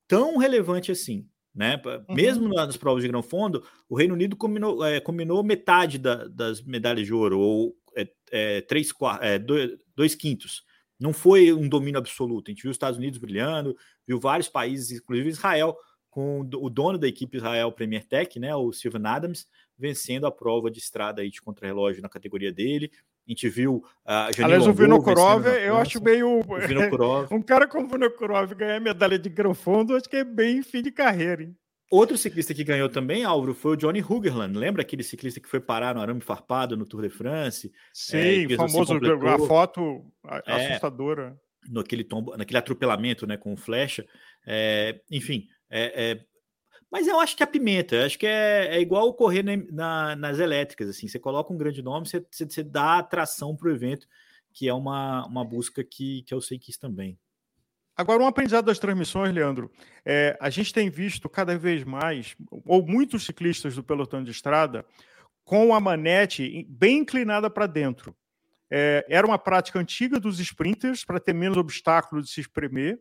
[0.08, 1.28] tão relevante assim.
[1.54, 1.82] Né?
[1.86, 2.16] Uhum.
[2.16, 6.62] Mesmo nas provas de grão fundo, o Reino Unido combinou, é, combinou metade da, das
[6.62, 10.64] medalhas de ouro, ou é, é, três, é, dois, dois quintos.
[10.99, 12.49] Não foi um domínio absoluto.
[12.49, 13.76] A gente viu os Estados Unidos brilhando,
[14.08, 15.76] viu vários países, inclusive Israel,
[16.10, 19.47] com o dono da equipe Israel Premier Tech, né, o Steven Adams,
[19.78, 22.91] vencendo a prova de estrada aí de contrarrelógio na categoria dele.
[23.28, 26.41] A gente viu a uh, Aliás, o Vinokurov, eu acho meio.
[27.32, 30.82] um cara como o Vinokurov ganhar medalha de grão fundo, acho que é bem fim
[30.82, 31.43] de carreira.
[31.43, 31.55] Hein?
[31.91, 34.57] Outro ciclista que ganhou também, Álvaro, foi o Johnny Hugerland.
[34.57, 37.69] Lembra aquele ciclista que foi parar no arame farpado no Tour de France?
[37.93, 40.05] Sim, é, famoso, a foto
[40.47, 41.38] é, assustadora.
[41.69, 44.05] Naquele, tombo, naquele atropelamento né, com flecha.
[44.47, 46.26] É, enfim, é, é,
[46.92, 50.16] mas eu acho que a pimenta, eu acho que é, é igual correr na, na,
[50.16, 50.89] nas elétricas.
[50.89, 51.08] assim.
[51.08, 54.06] Você coloca um grande nome, você, você, você dá atração para o evento,
[54.52, 57.18] que é uma, uma busca que, que eu sei quis também.
[57.96, 59.72] Agora, um aprendizado das transmissões, Leandro.
[60.04, 62.36] É, a gente tem visto cada vez mais,
[62.66, 64.86] ou muitos ciclistas do pelotão de estrada,
[65.46, 68.16] com a manete bem inclinada para dentro.
[68.70, 73.00] É, era uma prática antiga dos sprinters para ter menos obstáculos de se espremer.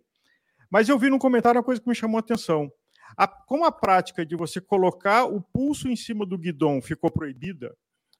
[0.68, 2.70] Mas eu vi num comentário uma coisa que me chamou a atenção.
[3.16, 7.76] A, como a prática de você colocar o pulso em cima do guidão ficou proibida,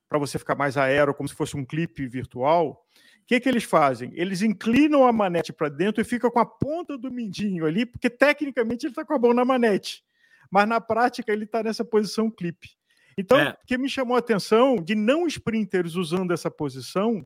[0.09, 2.85] para você ficar mais aero, como se fosse um clipe virtual,
[3.31, 4.11] que, que eles fazem?
[4.15, 8.11] Eles inclinam a manete para dentro e fica com a ponta do mindinho ali, porque
[8.11, 10.03] tecnicamente ele está com a mão na manete,
[10.51, 12.71] mas na prática ele está nessa posição clipe.
[13.17, 13.51] Então, é.
[13.51, 17.25] o que me chamou a atenção de não sprinters usando essa posição,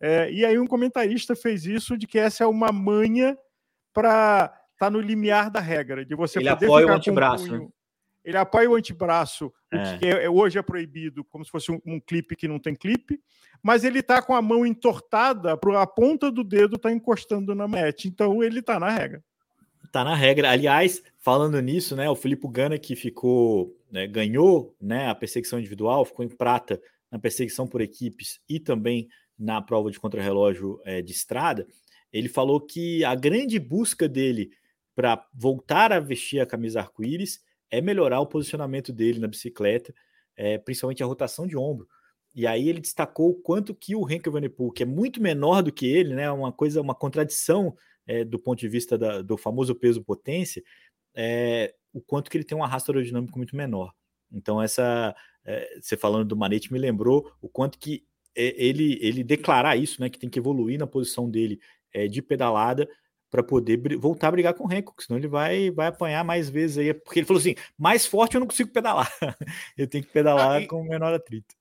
[0.00, 3.36] é, e aí um comentarista fez isso de que essa é uma manha
[3.92, 7.48] para estar tá no limiar da regra, de você ele poder apoia o antebraço.
[7.48, 7.72] Com o punho,
[8.24, 9.76] ele apoia o antebraço, é.
[9.76, 12.74] o que é, hoje é proibido, como se fosse um, um clipe que não tem
[12.74, 13.20] clipe,
[13.62, 18.08] mas ele está com a mão entortada, a ponta do dedo está encostando na mete,
[18.08, 19.22] então ele está na regra.
[19.84, 20.50] Está na regra.
[20.50, 26.04] Aliás, falando nisso, né, o Filipe Gana que ficou, né, ganhou, né, a perseguição individual,
[26.04, 26.80] ficou em prata
[27.10, 29.08] na perseguição por equipes e também
[29.38, 31.66] na prova de contrarrelógio é, de estrada,
[32.12, 34.50] ele falou que a grande busca dele
[34.94, 37.40] para voltar a vestir a camisa arco-íris
[37.70, 39.94] é melhorar o posicionamento dele na bicicleta,
[40.36, 41.88] é, principalmente a rotação de ombro.
[42.34, 45.72] E aí ele destacou o quanto que o Henk Evenepoel, que é muito menor do
[45.72, 47.74] que ele, né, uma coisa, uma contradição
[48.06, 50.62] é, do ponto de vista da, do famoso peso-potência,
[51.14, 53.92] é, o quanto que ele tem um arrasto aerodinâmico muito menor.
[54.30, 55.14] Então essa,
[55.44, 60.08] é, você falando do Manete me lembrou o quanto que ele, ele declarar isso, né,
[60.08, 61.60] que tem que evoluir na posição dele
[62.10, 62.88] de pedalada
[63.32, 66.76] para poder voltar a brigar com o Hancock, senão ele vai, vai apanhar mais vezes
[66.76, 66.92] aí.
[66.92, 69.10] Porque ele falou assim: mais forte eu não consigo pedalar.
[69.76, 71.54] eu tenho que pedalar ah, e, com menor atrito.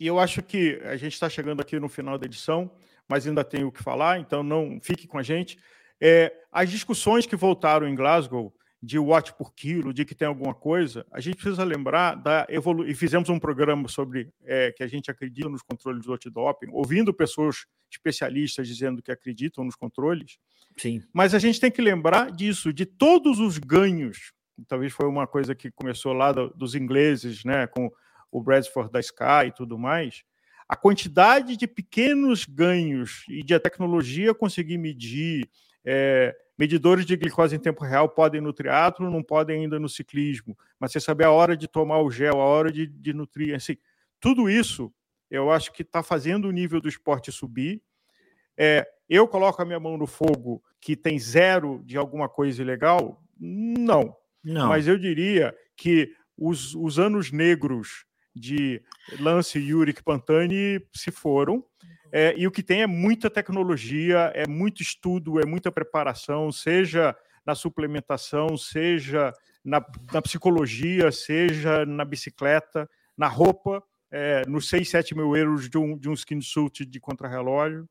[0.00, 2.68] E eu acho que a gente está chegando aqui no final da edição,
[3.08, 5.56] mas ainda tenho o que falar, então não fique com a gente.
[6.00, 10.54] É, as discussões que voltaram em Glasgow de watt por quilo, de que tem alguma
[10.54, 12.88] coisa, a gente precisa lembrar da evolução.
[12.88, 17.12] E fizemos um programa sobre é, que a gente acredita nos controles do antidoping, ouvindo
[17.12, 20.38] pessoas especialistas dizendo que acreditam nos controles.
[20.76, 21.02] Sim.
[21.12, 24.32] Mas a gente tem que lembrar disso, de todos os ganhos.
[24.68, 27.90] Talvez foi uma coisa que começou lá do, dos ingleses, né, com
[28.30, 30.22] o Bradford da Sky e tudo mais.
[30.68, 35.48] A quantidade de pequenos ganhos e de a tecnologia conseguir medir.
[35.84, 40.58] É, Medidores de glicose em tempo real podem no triatlo, não podem ainda no ciclismo.
[40.80, 43.76] Mas você saber a hora de tomar o gel, a hora de, de nutrir, assim,
[44.18, 44.92] tudo isso
[45.30, 47.80] eu acho que está fazendo o nível do esporte subir.
[48.56, 53.22] É, eu coloco a minha mão no fogo que tem zero de alguma coisa ilegal?
[53.38, 54.16] Não.
[54.42, 54.68] Não.
[54.68, 58.04] Mas eu diria que os, os anos negros
[58.38, 58.82] de
[59.18, 61.64] Lance, Yurik, Pantani se foram.
[62.10, 67.14] É, e o que tem é muita tecnologia, é muito estudo, é muita preparação, seja
[67.44, 69.32] na suplementação, seja
[69.64, 75.76] na, na psicologia, seja na bicicleta, na roupa, é, nos 6, 7 mil euros de
[75.76, 77.88] um, de um skin suit de contrarrelógio.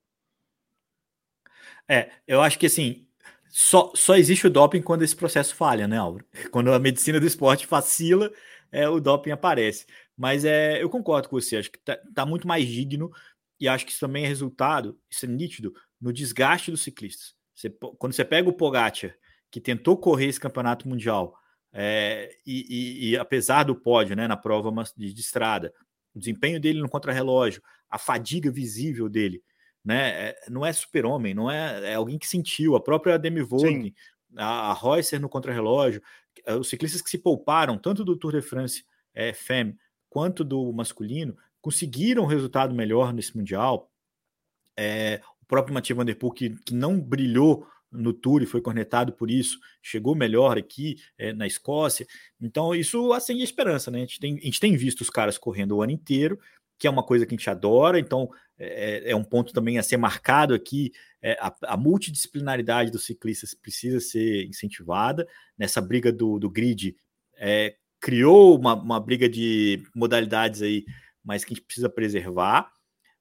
[1.87, 3.07] É, eu acho que assim,
[3.49, 6.25] só, só existe o doping quando esse processo falha, né, Álvaro?
[6.51, 8.31] Quando a medicina do esporte vacila,
[8.71, 9.85] é, o doping aparece.
[10.17, 13.11] Mas é, eu concordo com você, acho que tá, tá muito mais digno
[13.59, 17.35] e acho que isso também é resultado, isso é nítido, no desgaste dos ciclistas.
[17.55, 19.15] Você, quando você pega o Pogacar,
[19.51, 21.35] que tentou correr esse campeonato mundial,
[21.71, 25.73] é, e, e, e, apesar do pódio né, na prova de, de estrada,
[26.15, 29.43] o desempenho dele no contrarrelógio, a fadiga visível dele,
[29.85, 33.93] né, é, não é super-homem, não é, é, alguém que sentiu, a própria Demi Vogue,
[34.35, 36.01] a, a Reusser no contrarrelógio,
[36.45, 39.75] é, os ciclistas que se pouparam, tanto do Tour de France é, Femme
[40.17, 43.87] quanto do masculino, conseguiram um resultado melhor nesse Mundial.
[44.75, 48.59] É, o próprio Mathieu Van Der Poel, que, que não brilhou no Tour e foi
[48.59, 52.07] cornetado por isso, chegou melhor aqui é, na Escócia.
[52.41, 53.99] Então, isso acende a esperança, né?
[53.99, 56.39] A gente, tem, a gente tem visto os caras correndo o ano inteiro,
[56.79, 59.83] que é uma coisa que a gente adora, então é, é um ponto também a
[59.83, 60.91] ser marcado aqui.
[61.21, 65.27] É, a, a, multidisciplinaridade dos ciclistas precisa ser incentivada.
[65.55, 66.95] Nessa briga do, do grid,
[67.35, 70.85] é, criou uma, uma briga de modalidades aí
[71.27, 72.71] mas que a gente precisa preservar.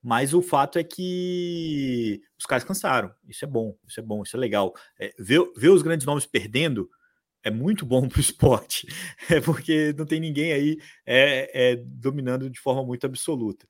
[0.00, 3.12] Mas o fato é que os caras cansaram.
[3.28, 4.72] Isso é bom, isso é bom, isso é legal.
[5.00, 6.88] É, ver, ver os grandes nomes perdendo
[7.42, 8.86] é muito bom para o esporte,
[9.28, 13.66] é porque não tem ninguém aí é, é, dominando de forma muito absoluta.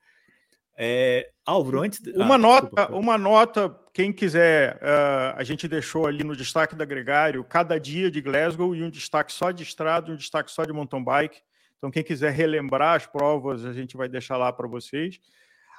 [0.76, 2.00] É, Álvaro, antes.
[2.14, 2.94] Uma ah, nota, desculpa.
[2.94, 8.11] uma nota, quem quiser, uh, a gente deixou ali no destaque da Gregário cada dia
[8.11, 11.40] de Glasgow e um destaque só de estrada, um destaque só de mountain bike.
[11.78, 15.18] Então, quem quiser relembrar as provas, a gente vai deixar lá para vocês.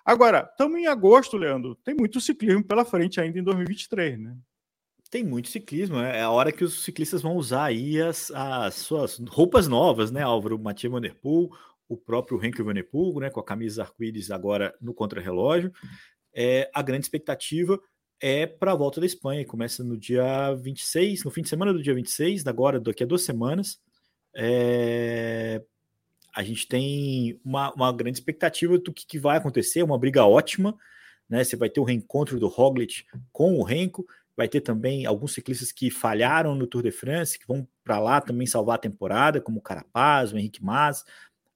[0.04, 1.76] Agora, estamos em agosto, Leandro.
[1.76, 4.36] Tem muito ciclismo pela frente ainda em 2023, né?
[5.12, 9.20] Tem muito ciclismo, é a hora que os ciclistas vão usar aí as, as suas
[9.30, 10.56] roupas novas, né, Álvaro?
[10.56, 11.52] O Mathieu Van Der Poel,
[11.88, 15.72] o próprio Henkel Van Der Poel, né, com a camisa arco-íris agora no contrarrelógio.
[16.34, 17.80] É, a grande expectativa
[18.22, 21.82] é para a volta da Espanha, começa no dia 26, no fim de semana do
[21.82, 23.80] dia 26, agora daqui a duas semanas.
[24.36, 25.62] É,
[26.36, 30.78] a gente tem uma, uma grande expectativa do que, que, vai acontecer, uma briga ótima,
[31.30, 31.44] né?
[31.44, 34.06] Você vai ter o reencontro do Roglic com o Renko,
[34.36, 38.22] vai ter também alguns ciclistas que falharam no Tour de France, que vão para lá
[38.22, 41.04] também salvar a temporada, como o Carapaz, o Henrique Mas,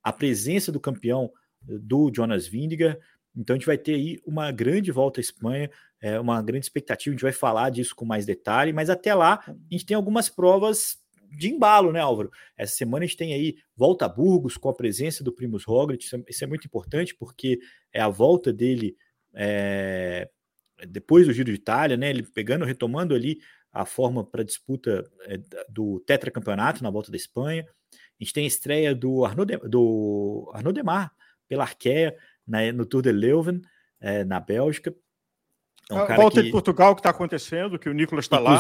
[0.04, 1.32] a presença do campeão
[1.62, 3.00] do Jonas Vingegaard.
[3.36, 5.70] Então a gente vai ter aí uma grande volta à Espanha,
[6.02, 9.42] é, uma grande expectativa, a gente vai falar disso com mais detalhe, mas até lá
[9.48, 10.98] a gente tem algumas provas
[11.30, 12.32] de embalo, né, Álvaro?
[12.58, 16.04] Essa semana a gente tem aí volta a Burgos com a presença do Primus Roglic,
[16.04, 17.60] isso é, isso é muito importante porque
[17.94, 18.98] é a volta dele
[19.34, 20.30] é,
[20.90, 22.10] depois do Giro de Itália, né?
[22.10, 23.40] Ele pegando, retomando ali
[23.72, 25.40] a forma para disputa é,
[25.70, 27.66] do tetracampeonato na volta da Espanha.
[27.94, 31.12] A gente tem a estreia do Arnaud, de, do Arnaud Demar
[31.48, 32.16] pela Arkea
[32.74, 33.62] no Tour de Leuven,
[34.00, 34.94] é, na Bélgica.
[35.92, 36.48] É um a volta que...
[36.48, 38.60] de Portugal que está acontecendo, que o Nicolas está lá.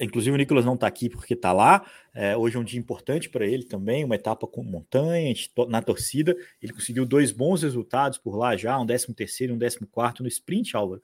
[0.00, 1.84] Inclusive o Nicolas não está aqui porque está lá.
[2.14, 5.34] É, hoje é um dia importante para ele também, uma etapa com montanha,
[5.68, 6.34] na torcida.
[6.62, 10.22] Ele conseguiu dois bons resultados por lá já, um 13 terceiro e um 14 quarto
[10.22, 11.02] no sprint, Álvaro.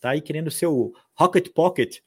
[0.00, 1.98] Tá aí querendo ser o Rocket Pocket,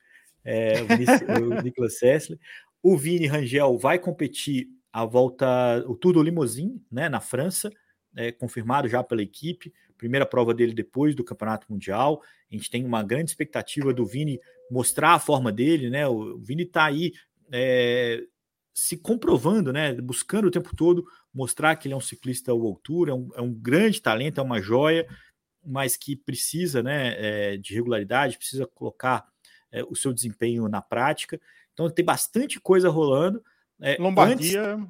[0.44, 0.86] é, o,
[1.60, 2.40] o Nicolas Sessler.
[2.82, 7.72] O Vini Rangel vai competir a volta, o Tour do Limousine, né, na França,
[8.16, 9.74] é, confirmado já pela equipe.
[10.02, 12.24] Primeira prova dele depois do Campeonato Mundial.
[12.52, 14.40] A gente tem uma grande expectativa do Vini
[14.72, 16.08] mostrar a forma dele, né?
[16.08, 17.14] O Vini está aí
[17.52, 18.24] é,
[18.74, 19.94] se comprovando, né?
[19.94, 23.42] Buscando o tempo todo mostrar que ele é um ciclista à altura, é um, é
[23.42, 25.08] um grande talento, é uma joia,
[25.64, 27.14] mas que precisa, né?
[27.20, 29.24] É, de regularidade, precisa colocar
[29.72, 31.40] é, o seu desempenho na prática.
[31.74, 33.40] Então tem bastante coisa rolando.
[33.80, 34.74] É, Lombardia.
[34.74, 34.90] Antes,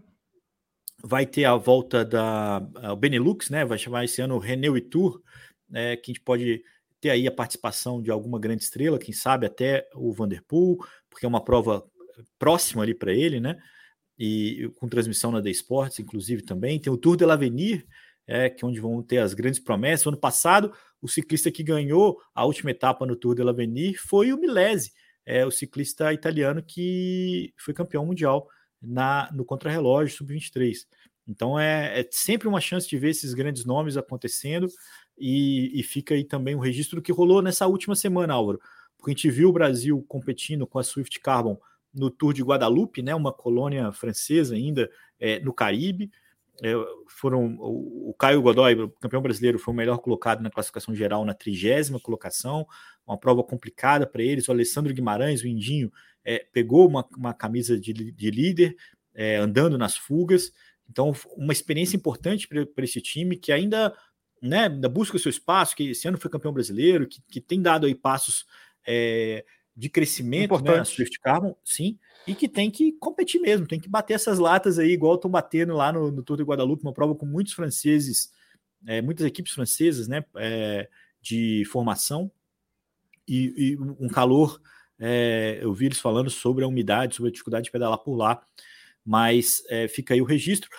[1.04, 3.66] vai ter a volta da o Benelux, né?
[3.66, 5.22] Vai chamar esse ano o Renault Tour,
[5.70, 5.96] né?
[5.96, 6.64] Que a gente pode
[7.00, 10.78] ter aí a participação de alguma grande estrela, quem sabe até o Vanderpool,
[11.10, 11.84] porque é uma prova
[12.38, 13.58] próxima ali para ele, né?
[14.18, 16.80] E com transmissão na The Sports, inclusive também.
[16.80, 17.86] Tem o Tour de l'Avenir,
[18.28, 20.06] é, que é onde vão ter as grandes promessas.
[20.06, 20.72] ano passado,
[21.02, 24.92] o ciclista que ganhou a última etapa no Tour de l'Avenir foi o Milese,
[25.26, 28.48] é, o ciclista italiano que foi campeão mundial
[28.82, 30.86] na, no contrarrelógio sub-23.
[31.28, 34.68] Então é, é sempre uma chance de ver esses grandes nomes acontecendo.
[35.18, 38.60] E, e fica aí também o registro do que rolou nessa última semana, Álvaro.
[38.98, 41.60] Porque a gente viu o Brasil competindo com a Swift Carbon
[41.94, 46.10] no Tour de Guadalupe, né, uma colônia francesa ainda é, no Caribe.
[46.64, 46.74] é,
[47.08, 51.34] foram o, Caio Godoy, o campeão brasileiro, foi o melhor colocado na classificação geral na
[51.34, 52.66] trigésima colocação,
[53.06, 54.48] uma prova complicada para eles.
[54.48, 55.92] O Alessandro Guimarães, o Indinho,
[56.24, 58.76] é, pegou uma, uma camisa de, de líder,
[59.14, 60.52] é, andando nas fugas.
[60.90, 63.96] Então, uma experiência importante para esse time que ainda,
[64.42, 67.62] né, ainda busca o seu espaço, que esse ano foi campeão brasileiro, que, que tem
[67.62, 68.46] dado aí passos
[68.86, 69.46] é,
[69.76, 71.98] de crescimento né, na Swift Carbon, sim,
[72.28, 75.74] e que tem que competir mesmo, tem que bater essas latas aí, igual estão batendo
[75.74, 78.32] lá no, no Tour de Guadalupe, uma prova com muitos franceses,
[78.86, 80.90] é, muitas equipes francesas, né, é,
[81.22, 82.30] de formação,
[83.28, 84.60] e, e um calor,
[85.02, 88.40] é, eu vi eles falando sobre a umidade, sobre a dificuldade de pedalar por lá,
[89.04, 90.70] mas é, fica aí o registro.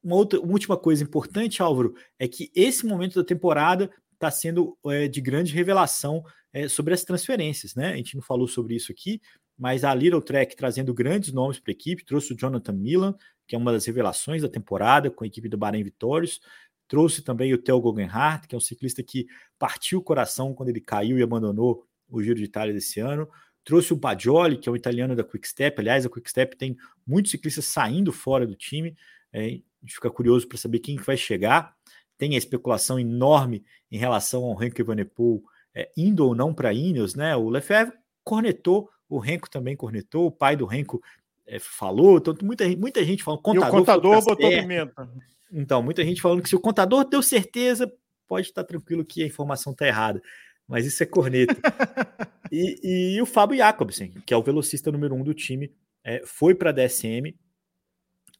[0.00, 4.78] Uma, outra, uma última coisa importante, Álvaro, é que esse momento da temporada está sendo
[4.86, 6.22] é, de grande revelação
[6.52, 7.92] é, sobre as transferências, né?
[7.92, 9.20] A gente não falou sobre isso aqui,
[9.58, 13.14] mas a Little Trek trazendo grandes nomes para a equipe, trouxe o Jonathan Milan,
[13.46, 16.40] que é uma das revelações da temporada, com a equipe do Bahrein Vitórios,
[16.86, 19.26] trouxe também o Theo Guggenhardt, que é um ciclista que
[19.58, 23.28] partiu o coração quando ele caiu e abandonou o Giro de Itália desse ano,
[23.64, 27.64] trouxe o Bajoli, que é um italiano da Quickstep, aliás, a Quickstep tem muitos ciclistas
[27.64, 28.96] saindo fora do time,
[29.32, 31.74] é, a gente fica curioso para saber quem vai chegar,
[32.16, 35.42] tem a especulação enorme em relação ao Henrique Evenepoel
[35.74, 37.34] é, indo ou não para Ineos, né?
[37.34, 41.02] O Lefebvre cornetou, o Renko também cornetou, o pai do Renko
[41.46, 44.62] é, falou, então muita, muita gente falando, contador, e o contador botou certo.
[44.62, 45.10] pimenta.
[45.52, 47.92] Então, muita gente falando que se o contador deu certeza,
[48.26, 50.22] pode estar tranquilo que a informação está errada.
[50.66, 51.54] Mas isso é corneta.
[52.50, 56.54] e, e, o Fábio Jacobsen, que é o velocista número um do time, é, foi
[56.54, 57.34] para a DSM.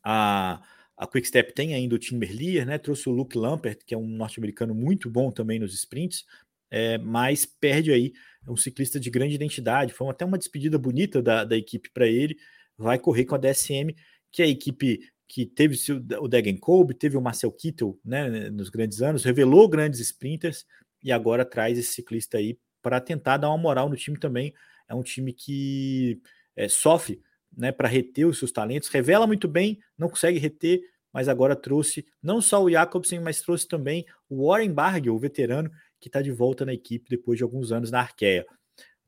[0.03, 0.62] A,
[0.97, 2.79] a Quickstep tem ainda o Tim Merlier, né?
[2.79, 6.25] Trouxe o Luke Lampert, que é um norte-americano muito bom também nos sprints,
[6.70, 8.12] é, mas perde aí
[8.47, 9.93] é um ciclista de grande identidade.
[9.93, 12.37] Foi até uma despedida bonita da, da equipe para ele.
[12.77, 13.95] Vai correr com a DSM,
[14.31, 15.77] que é a equipe que teve
[16.20, 20.66] o Degen Kolb, teve o Marcel Kittel né, nos grandes anos, revelou grandes sprinters
[21.05, 24.53] e agora traz esse ciclista aí para tentar dar uma moral no time também.
[24.89, 26.21] É um time que
[26.57, 27.21] é, sofre
[27.57, 30.81] né, para reter os seus talentos, revela muito bem, não consegue reter,
[31.13, 35.71] mas agora trouxe não só o Jacobsen, mas trouxe também o Warren Barguil, o veterano,
[36.01, 38.45] que está de volta na equipe depois de alguns anos na Arqueia.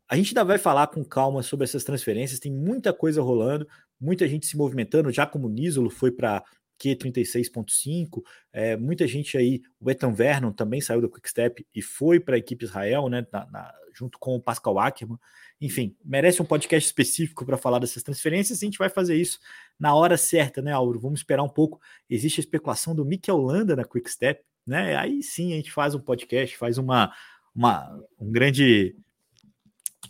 [0.08, 3.66] A gente ainda vai falar com calma sobre essas transferências, tem muita coisa rolando,
[4.00, 6.44] muita gente se movimentando, já como o Nisolo foi para
[6.80, 8.22] Q36.5,
[8.52, 12.38] é, muita gente aí, o Ethan Vernon também saiu do Quickstep e foi para a
[12.38, 15.18] equipe Israel, né, na, na, junto com o Pascal Ackermann.
[15.60, 18.58] Enfim, merece um podcast específico para falar dessas transferências.
[18.58, 19.38] A gente vai fazer isso
[19.78, 21.00] na hora certa, né, Auro?
[21.00, 21.80] Vamos esperar um pouco.
[22.08, 24.96] Existe a especulação do Mikel Landa na Quickstep, né?
[24.96, 27.12] Aí sim a gente faz um podcast, faz uma,
[27.54, 28.96] uma um grande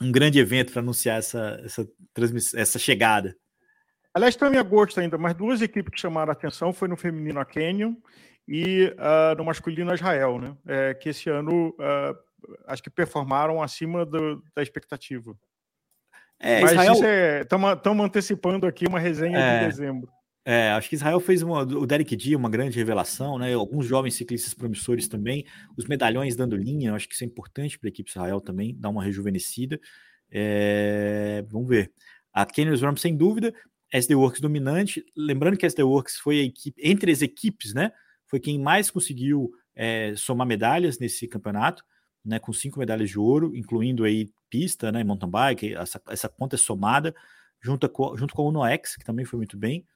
[0.00, 1.88] um grande evento para anunciar essa, essa
[2.54, 3.36] essa chegada.
[4.16, 7.38] Aliás, está em agosto ainda, mas duas equipes que chamaram a atenção foi no feminino
[7.38, 7.96] a Canyon
[8.48, 10.56] e uh, no masculino a Israel, né?
[10.66, 12.16] É, que esse ano uh,
[12.66, 15.36] acho que performaram acima do, da expectativa.
[16.40, 17.42] É, mas Israel...
[17.42, 20.10] estamos é, antecipando aqui uma resenha é, de dezembro.
[20.46, 23.52] É, acho que Israel fez uma, o Derek Dia uma grande revelação, né?
[23.52, 25.44] Alguns jovens ciclistas promissores também,
[25.76, 28.88] os medalhões dando linha, acho que isso é importante para a equipe Israel também, dar
[28.88, 29.78] uma rejuvenescida.
[30.30, 31.92] É, vamos ver.
[32.32, 33.52] A Kenny Ram, sem dúvida,
[33.93, 35.05] SD Works dominante.
[35.16, 37.93] Lembrando que a SD Works foi a equipe, entre as equipes, né?
[38.26, 41.84] Foi quem mais conseguiu é, somar medalhas nesse campeonato,
[42.24, 42.39] né?
[42.39, 45.05] Com cinco medalhas de ouro, incluindo aí pista, né?
[45.05, 47.14] Mountain bike, essa, essa conta é somada,
[47.61, 49.87] junto com, junto com a UnoX, que também foi muito bem.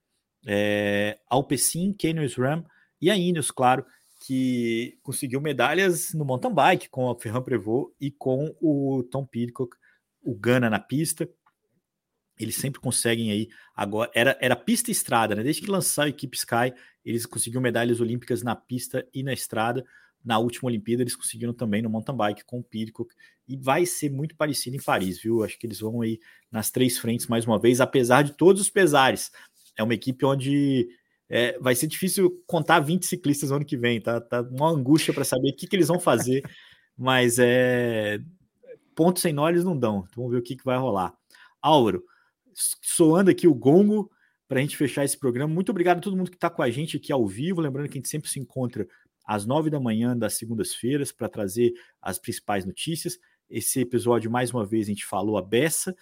[0.47, 2.64] É, Alpecin, Canyon Ram
[3.01, 3.84] e a Ineos, claro,
[4.26, 9.74] que conseguiu medalhas no mountain bike com a Ferran Prevot e com o Tom Pidcock,
[10.22, 11.28] o Gana na pista
[12.41, 15.43] eles sempre conseguem aí agora era era pista e estrada, né?
[15.43, 16.72] Desde que lançaram a equipe Sky,
[17.05, 19.84] eles conseguiram medalhas olímpicas na pista e na estrada.
[20.24, 23.14] Na última Olimpíada eles conseguiram também no mountain bike com o Pidcock
[23.49, 25.43] e vai ser muito parecido em Paris, viu?
[25.43, 26.20] Acho que eles vão aí
[26.51, 29.30] nas três frentes mais uma vez, apesar de todos os pesares.
[29.76, 30.88] É uma equipe onde
[31.28, 34.20] é, vai ser difícil contar 20 ciclistas no ano que vem, tá?
[34.20, 36.43] Tá uma angústia para saber o que, que eles vão fazer,
[36.97, 38.20] mas é
[38.95, 40.05] pontos sem nó eles não dão.
[40.07, 41.14] Então, vamos ver o que, que vai rolar.
[41.62, 42.05] Álvaro,
[42.82, 44.11] soando aqui o gongo
[44.48, 45.52] para a gente fechar esse programa.
[45.52, 47.61] Muito obrigado a todo mundo que está com a gente aqui ao vivo.
[47.61, 48.86] Lembrando que a gente sempre se encontra
[49.24, 53.18] às nove da manhã das segundas-feiras para trazer as principais notícias.
[53.48, 55.94] Esse episódio, mais uma vez, a gente falou a beça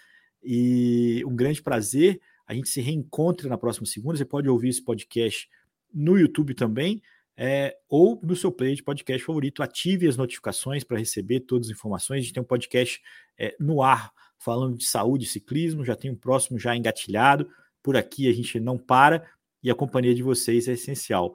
[0.42, 2.20] e um grande prazer.
[2.46, 4.16] A gente se reencontra na próxima segunda.
[4.16, 5.48] Você pode ouvir esse podcast
[5.92, 7.02] no YouTube também.
[7.36, 11.72] É, ou no seu play de podcast favorito, ative as notificações para receber todas as
[11.72, 12.18] informações.
[12.18, 13.00] A gente tem um podcast
[13.38, 17.49] é, no ar falando de saúde e ciclismo, já tem um próximo já engatilhado.
[17.82, 19.24] Por aqui a gente não para
[19.62, 21.34] e a companhia de vocês é essencial.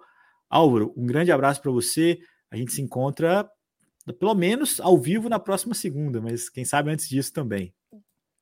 [0.49, 2.20] Álvaro, um grande abraço para você.
[2.49, 3.49] A gente se encontra
[4.20, 7.74] pelo menos ao vivo na próxima segunda, mas quem sabe antes disso também.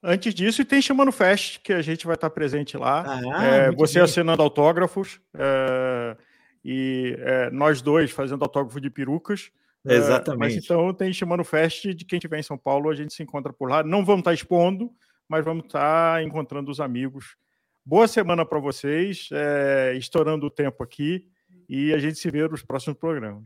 [0.03, 3.21] Antes disso, e tem Chamando Fest, que a gente vai estar presente lá.
[3.35, 4.03] Ah, é, você bem.
[4.03, 6.17] assinando autógrafos é,
[6.65, 9.51] e é, nós dois fazendo autógrafo de perucas.
[9.85, 10.39] É, Exatamente.
[10.39, 13.51] mas então tem Chamando Fest de quem estiver em São Paulo, a gente se encontra
[13.51, 13.83] por lá.
[13.83, 14.91] Não vamos estar expondo,
[15.27, 17.35] mas vamos estar encontrando os amigos.
[17.83, 21.27] Boa semana para vocês, é, estourando o tempo aqui,
[21.67, 23.43] e a gente se vê nos próximos programas.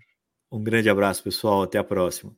[0.51, 1.63] Um grande abraço, pessoal.
[1.63, 2.36] Até a próxima.